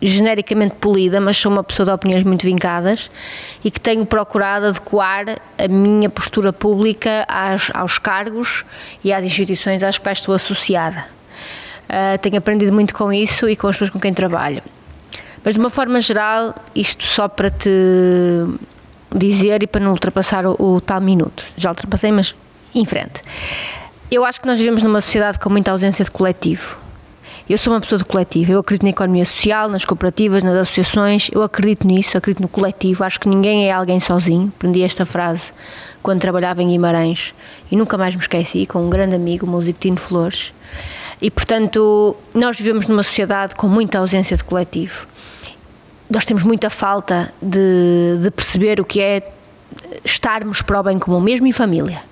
[0.01, 3.11] genericamente polida, mas sou uma pessoa de opiniões muito vincadas
[3.65, 7.27] e que tenho procurado adequar a minha postura pública
[7.75, 8.65] aos cargos
[9.03, 11.05] e às instituições às quais estou associada.
[11.93, 14.63] Ah, tenho aprendido muito com isso e com as pessoas com quem trabalho.
[15.45, 17.69] Mas de uma forma geral, isto só para te
[19.15, 21.45] dizer e para não ultrapassar o, o tal minuto.
[21.57, 22.35] Já ultrapassei, mas
[22.75, 23.21] em frente.
[24.13, 26.77] Eu acho que nós vivemos numa sociedade com muita ausência de coletivo.
[27.49, 31.31] Eu sou uma pessoa de coletivo, eu acredito na economia social, nas cooperativas, nas associações,
[31.33, 34.53] eu acredito nisso, acredito no coletivo, acho que ninguém é alguém sozinho.
[34.55, 35.51] Aprendi esta frase
[36.03, 37.33] quando trabalhava em Guimarães
[37.71, 40.53] e nunca mais me esqueci, com um grande amigo, o músico Tino Flores.
[41.23, 45.07] E portanto, nós vivemos numa sociedade com muita ausência de coletivo
[46.11, 49.33] nós temos muita falta de, de perceber o que é
[50.05, 52.12] estarmos para o bem comum, mesmo em família.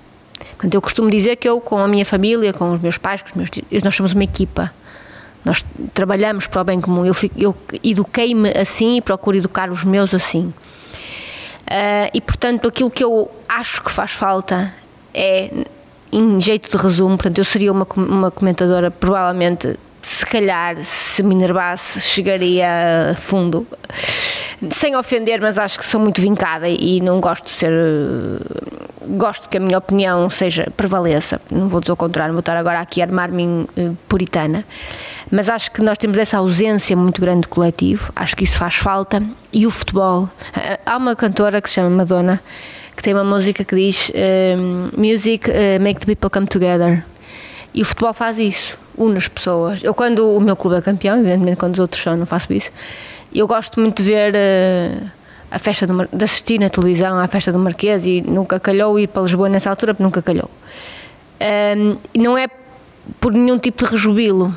[0.61, 3.29] Portanto, eu costumo dizer que eu, com a minha família, com os meus pais, com
[3.29, 3.49] os meus
[3.83, 4.71] nós somos uma equipa.
[5.43, 7.03] Nós trabalhamos para o bem comum.
[7.03, 10.53] Eu, eu eduquei-me assim e procuro educar os meus assim.
[11.65, 14.71] Ah, e, portanto, aquilo que eu acho que faz falta
[15.15, 15.49] é,
[16.11, 21.33] em jeito de resumo, portanto, eu seria uma, uma comentadora, provavelmente, se calhar, se me
[21.33, 23.65] enervasse, chegaria a fundo.
[24.69, 27.71] Sem ofender, mas acho que sou muito vincada e não gosto de ser.
[29.01, 31.41] Eh, Gosto que a minha opinião seja prevaleça.
[31.49, 34.63] Não vou dizer o contrário, vou estar agora aqui a armar-me eh, puritana.
[35.31, 38.11] Mas acho que nós temos essa ausência muito grande de coletivo.
[38.15, 39.21] Acho que isso faz falta.
[39.51, 40.29] E o futebol.
[40.55, 42.39] Eh, Há uma cantora que se chama Madonna
[42.95, 44.55] que tem uma música que diz eh,
[44.95, 47.03] Music eh, make the people come together.
[47.73, 49.83] E o futebol faz isso, une as pessoas.
[49.83, 52.69] Eu, quando o meu clube é campeão, evidentemente, quando os outros são, não faço isso.
[53.33, 54.97] Eu gosto muito de ver eh,
[55.51, 59.07] a festa do de assistir na televisão à festa do Marquês e nunca calhou ir
[59.07, 60.49] para Lisboa nessa altura, porque nunca calhou.
[61.39, 62.47] Ahm, e não é
[63.19, 64.55] por nenhum tipo de rejubilo,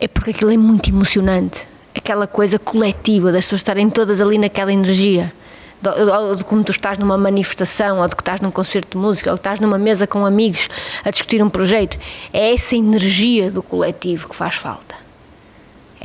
[0.00, 1.68] é porque aquilo é muito emocionante.
[1.96, 5.32] Aquela coisa coletiva das pessoas estarem todas ali naquela energia.
[6.26, 9.30] Ou de como tu estás numa manifestação, ou de que estás num concerto de música,
[9.30, 10.68] ou que estás numa mesa com amigos
[11.04, 11.98] a discutir um projeto.
[12.32, 15.03] É essa energia do coletivo que faz falta.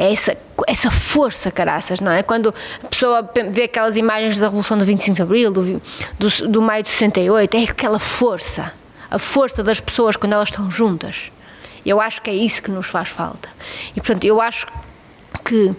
[0.02, 0.38] É essa,
[0.68, 2.24] essa força, caraças, não é?
[2.24, 5.82] Quando a pessoa pe- vê aquelas imagens da Revolução do 25 de Abril, do,
[6.18, 8.74] do, do maio de 68, é aquela força.
[9.12, 11.32] A força das pessoas quando elas estão juntas.
[11.86, 13.50] Eu acho que é isso que nos faz falta.
[13.96, 14.68] E, portanto, eu acho
[15.44, 15.74] que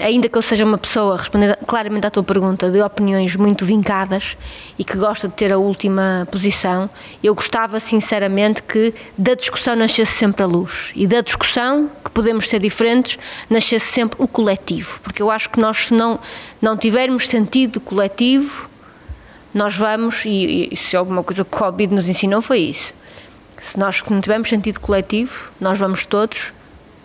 [0.00, 4.36] Ainda que eu seja uma pessoa, respondendo claramente à tua pergunta, de opiniões muito vincadas
[4.78, 6.90] e que gosta de ter a última posição,
[7.22, 12.48] eu gostava sinceramente que da discussão nascesse sempre a luz e da discussão, que podemos
[12.48, 16.18] ser diferentes, nascesse sempre o coletivo, porque eu acho que nós, se não,
[16.60, 18.68] não tivermos sentido coletivo,
[19.54, 22.92] nós vamos, e, e se alguma coisa que o Covid nos ensinou foi isso,
[23.58, 26.52] se nós não tivermos sentido coletivo, nós vamos todos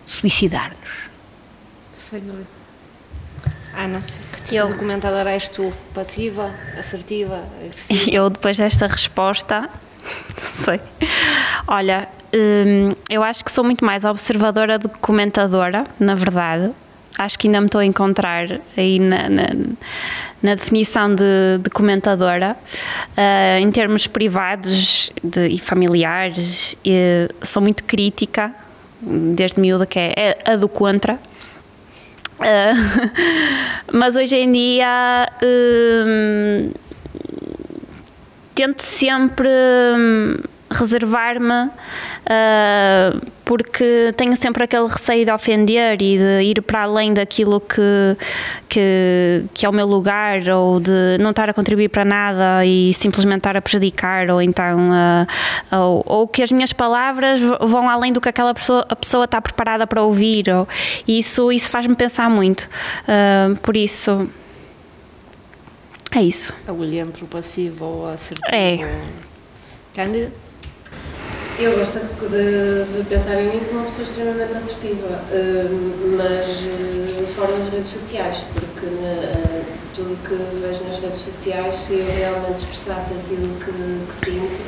[0.04, 1.11] suicidar-nos.
[3.76, 4.02] Ana,
[4.32, 5.72] que tipo Eu- de comentadora és tu?
[5.94, 7.42] Passiva, assertiva?
[8.10, 10.80] Eu, depois desta resposta, não sei.
[11.66, 16.70] Olha, hum, eu acho que sou muito mais observadora do que comentadora, na verdade.
[17.18, 18.46] Acho que ainda me estou a encontrar
[18.76, 19.42] aí na, na,
[20.42, 22.56] na definição de, de comentadora.
[23.16, 28.52] Ah, em termos privados de- e familiares, eh, sou muito crítica,
[29.00, 31.18] desde miúda, que é a do contra.
[32.40, 32.72] Ah,
[33.92, 36.70] mas hoje em dia hum,
[38.54, 39.48] tento sempre
[40.72, 41.70] reservar-me
[42.26, 43.14] ah,
[43.44, 48.16] porque tenho sempre aquele receio de ofender e de ir para além daquilo que,
[48.68, 52.94] que, que é o meu lugar ou de não estar a contribuir para nada e
[52.94, 55.26] simplesmente estar a prejudicar ou então ah,
[55.72, 59.40] ou, ou que as minhas palavras vão além do que aquela pessoa, a pessoa está
[59.40, 60.68] preparada para ouvir ou,
[61.06, 62.68] e isso, isso faz-me pensar muito
[63.08, 64.28] Ah, por isso
[66.14, 68.54] é isso A olho entre o passivo ou assertivo?
[68.54, 69.00] É.
[69.94, 70.32] Cândida?
[71.58, 77.26] Eu gosto de, de pensar em mim como uma pessoa extremamente assertiva, hum, mas hum,
[77.36, 79.62] fora das redes sociais, porque na-
[79.94, 84.60] tudo que vejo nas redes sociais, se eu realmente expressasse aquilo que, que sinto,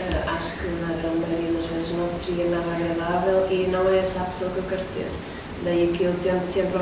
[0.00, 3.98] eh, acho que na grande maioria das vezes não seria nada agradável e não é
[3.98, 5.06] essa a pessoa que eu quero ser.
[5.64, 6.78] Daí que eu tento sempre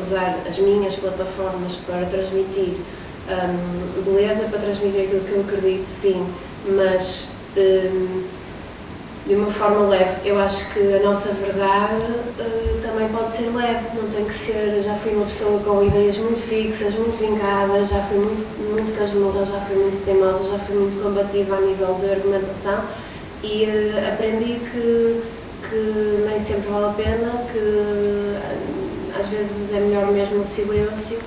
[0.00, 2.74] usar as minhas plataformas para transmitir
[3.28, 6.26] hum, beleza, para transmitir aquilo que eu acredito, sim,
[6.74, 8.22] mas hum,
[9.26, 10.28] de uma forma leve.
[10.28, 12.02] Eu acho que a nossa verdade
[12.38, 14.80] eh, também pode ser leve, não tem que ser.
[14.82, 19.44] Já fui uma pessoa com ideias muito fixas, muito vincadas, já fui muito, muito casmurra,
[19.44, 22.84] já fui muito teimosa, já fui muito combativa a nível de argumentação
[23.42, 25.22] e eh, aprendi que,
[25.68, 31.18] que nem sempre vale a pena, que eh, às vezes é melhor mesmo o silêncio.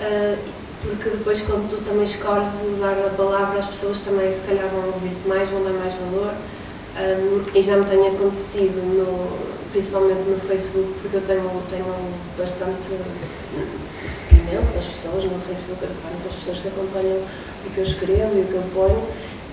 [0.00, 0.36] eh,
[0.80, 4.86] porque depois quando tu também escolhes usar a palavra, as pessoas também se calhar vão
[4.94, 6.32] ouvir-te mais, vão dar mais valor.
[6.98, 9.38] Um, e já me tem acontecido, no,
[9.70, 11.86] principalmente no Facebook, porque eu tenho, tenho
[12.36, 12.88] bastante
[14.12, 17.18] seguimento das pessoas no Facebook, há muitas pessoas que acompanham
[17.64, 19.06] o que eu escrevo e o que eu ponho.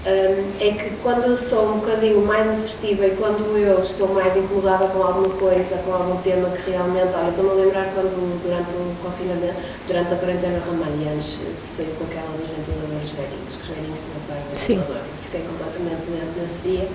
[0.05, 4.37] Um, é que quando eu sou um bocadinho mais assertiva e quando eu estou mais
[4.37, 8.69] incomodada com alguma coisa, com algum tema que realmente, olha, estou-me a lembrar quando durante
[8.73, 9.55] o confinamento,
[9.87, 14.77] durante a quarentena Ramalhães, saiu com aquela dos ventiladores velhinhos, que os velhinhos tinham Sim.
[14.77, 15.03] ventilador.
[15.23, 16.87] Fiquei completamente doente nesse dia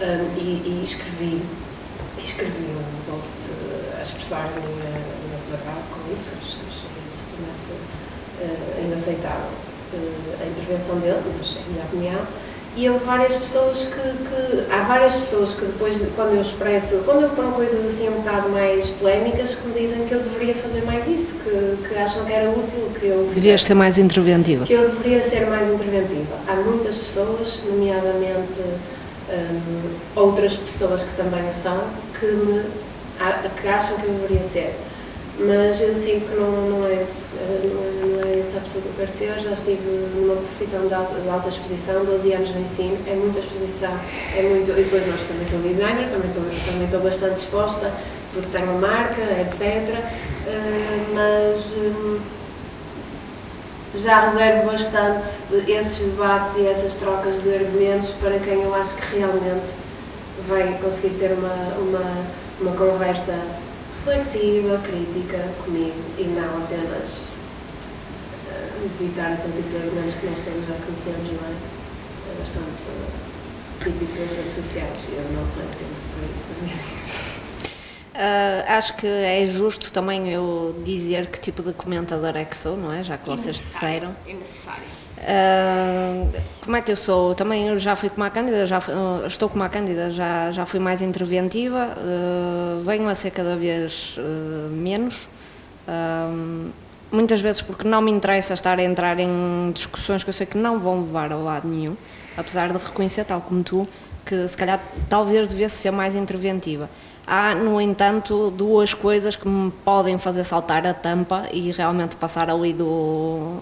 [0.00, 1.42] um, e, e escrevi,
[2.22, 3.32] escrevi um post
[3.98, 6.60] a expressar o meu desagrado com isso, achei
[7.10, 7.72] absolutamente
[8.40, 9.50] uh, inaceitável
[9.94, 12.50] uh, a intervenção dele, mas é a minha opinião.
[12.76, 16.98] E houve várias pessoas que, que- Há várias pessoas que depois, de- quando eu expresso,
[17.04, 20.54] quando eu ponho coisas assim um bocado mais polémicas, que me dizem que eu deveria
[20.54, 24.64] fazer mais isso, que, que acham que era útil que eu Devias ser mais interventiva.
[24.64, 26.36] que eu deveria ser mais interventiva.
[26.46, 28.62] Há muitas pessoas, nomeadamente
[30.16, 31.84] outras pessoas que também o são,
[32.18, 32.64] que, me,
[33.60, 34.74] que acham que eu deveria ser.
[35.38, 38.82] Mas eu sinto que não, não, é, isso, eh, não, é, não é essa pessoa
[38.82, 39.40] que eu quero ser.
[39.40, 39.80] Já estive
[40.14, 43.92] numa profissão de alta, de alta exposição, 12 anos no ensino, é muita exposição,
[44.36, 44.70] é muito.
[44.72, 47.90] E depois hoje também sou designer, também estou, também estou bastante exposta,
[48.34, 49.96] porque tenho uma marca, etc.
[50.46, 51.74] Eh, mas.
[51.78, 52.20] hum,
[53.94, 55.28] já reservo bastante
[55.66, 59.72] esses debates e essas trocas de argumentos para quem eu acho que realmente
[60.46, 62.26] vai conseguir ter uma, uma,
[62.60, 63.34] uma conversa
[64.04, 67.40] reflexiva, crítica comigo e não apenas
[68.84, 71.54] evitar aquele tipo de argumentos que nós todos já conhecemos, não é?
[72.30, 72.84] É bastante
[73.82, 76.48] típico das redes sociais e eu não tenho tempo para isso.
[76.56, 77.29] na minha vida.
[78.14, 82.76] Ah, acho que é justo também eu dizer que tipo de comentador é que sou,
[82.76, 83.02] não é?
[83.02, 84.14] Já que vocês disseram.
[84.26, 84.82] É necessário.
[85.22, 86.26] Ah,
[86.64, 87.34] como é que eu sou?
[87.34, 90.50] Também eu já fui como a Cândida, já fui- ah, estou como a Cândida, já,
[90.50, 94.16] já fui mais interventiva, ah, venho a ser cada vez
[94.70, 95.28] menos.
[97.12, 100.56] Muitas vezes porque não me interessa estar a entrar em discussões que eu sei que
[100.56, 101.96] não vão levar a lado nenhum,
[102.36, 103.88] apesar de reconhecer, tal como tu,
[104.24, 106.88] que se calhar talvez devesse ser mais interventiva.
[107.32, 112.50] Há, no entanto, duas coisas que me podem fazer saltar a tampa e realmente passar
[112.50, 113.60] ali do,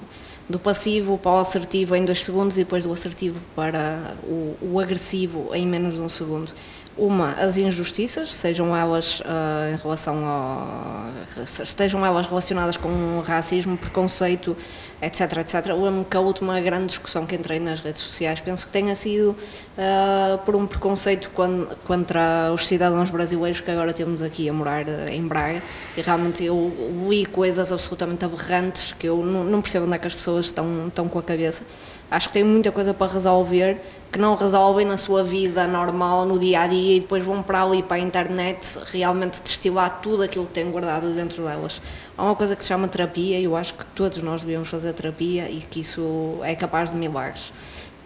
[0.48, 4.80] do passivo para o assertivo em dois segundos e depois do assertivo para o, o
[4.80, 6.50] agressivo em menos de um segundo.
[6.98, 11.06] Uma, as injustiças, sejam elas uh, em relação ao.
[11.62, 14.56] estejam elas relacionadas com racismo, preconceito,
[15.00, 15.66] etc, etc.
[15.66, 19.30] Lembro que a última grande discussão que entrei nas redes sociais penso que tenha sido
[19.30, 21.30] uh, por um preconceito
[21.86, 25.62] contra os cidadãos brasileiros que agora temos aqui a morar uh, em Braga
[25.96, 26.72] e realmente eu
[27.08, 30.88] li coisas absolutamente aberrantes que eu não, não percebo onde é que as pessoas estão,
[30.88, 31.62] estão com a cabeça.
[32.10, 33.80] Acho que tem muita coisa para resolver
[34.10, 37.62] que não resolvem na sua vida normal, no dia a dia, e depois vão para
[37.62, 41.82] ali para a internet realmente destilar tudo aquilo que têm guardado dentro delas.
[42.16, 44.94] Há uma coisa que se chama terapia, e eu acho que todos nós devemos fazer
[44.94, 47.52] terapia e que isso é capaz de milagres.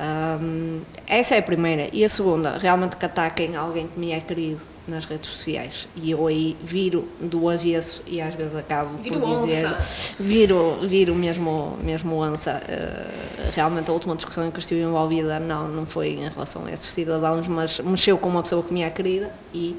[0.01, 1.89] Um, essa é a primeira.
[1.93, 6.11] E a segunda, realmente que ataquem alguém que me é querido nas redes sociais e
[6.11, 10.17] eu aí viro do avesso e às vezes acabo viro por dizer onça.
[10.19, 15.69] viro, viro mesmo, mesmo lança uh, realmente a última discussão em que estive envolvida não,
[15.69, 18.91] não foi em relação a esses cidadãos mas mexeu com uma pessoa que me é
[18.91, 19.77] querida e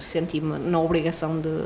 [0.00, 1.64] senti-me na obrigação de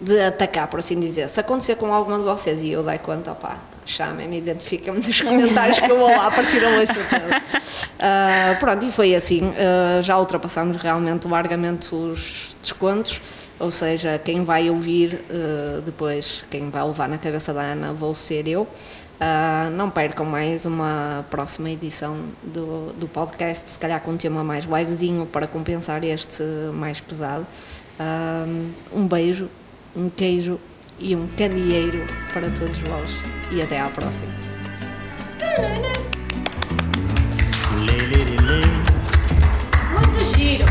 [0.00, 1.28] de atacar, por assim dizer.
[1.28, 3.58] Se acontecer com alguma de vocês e eu dei conta, opá,
[3.90, 7.36] chamem-me, identifiquem-me nos comentários que eu vou lá partir a lista toda.
[7.36, 9.42] Uh, pronto, e foi assim.
[9.42, 13.20] Uh, já ultrapassamos realmente largamente os descontos,
[13.58, 18.14] ou seja, quem vai ouvir uh, depois, quem vai levar na cabeça da Ana, vou
[18.14, 18.66] ser eu.
[19.72, 24.64] não percam mais uma próxima edição do, do podcast, se calhar com um tema mais
[24.64, 27.46] livezinho para compensar este mais pesado.
[28.92, 29.48] um beijo
[29.96, 30.60] um queijo
[30.98, 33.12] e um candeeiro para todos vós.
[33.50, 34.32] E até à próxima.
[39.92, 40.64] Muito giro!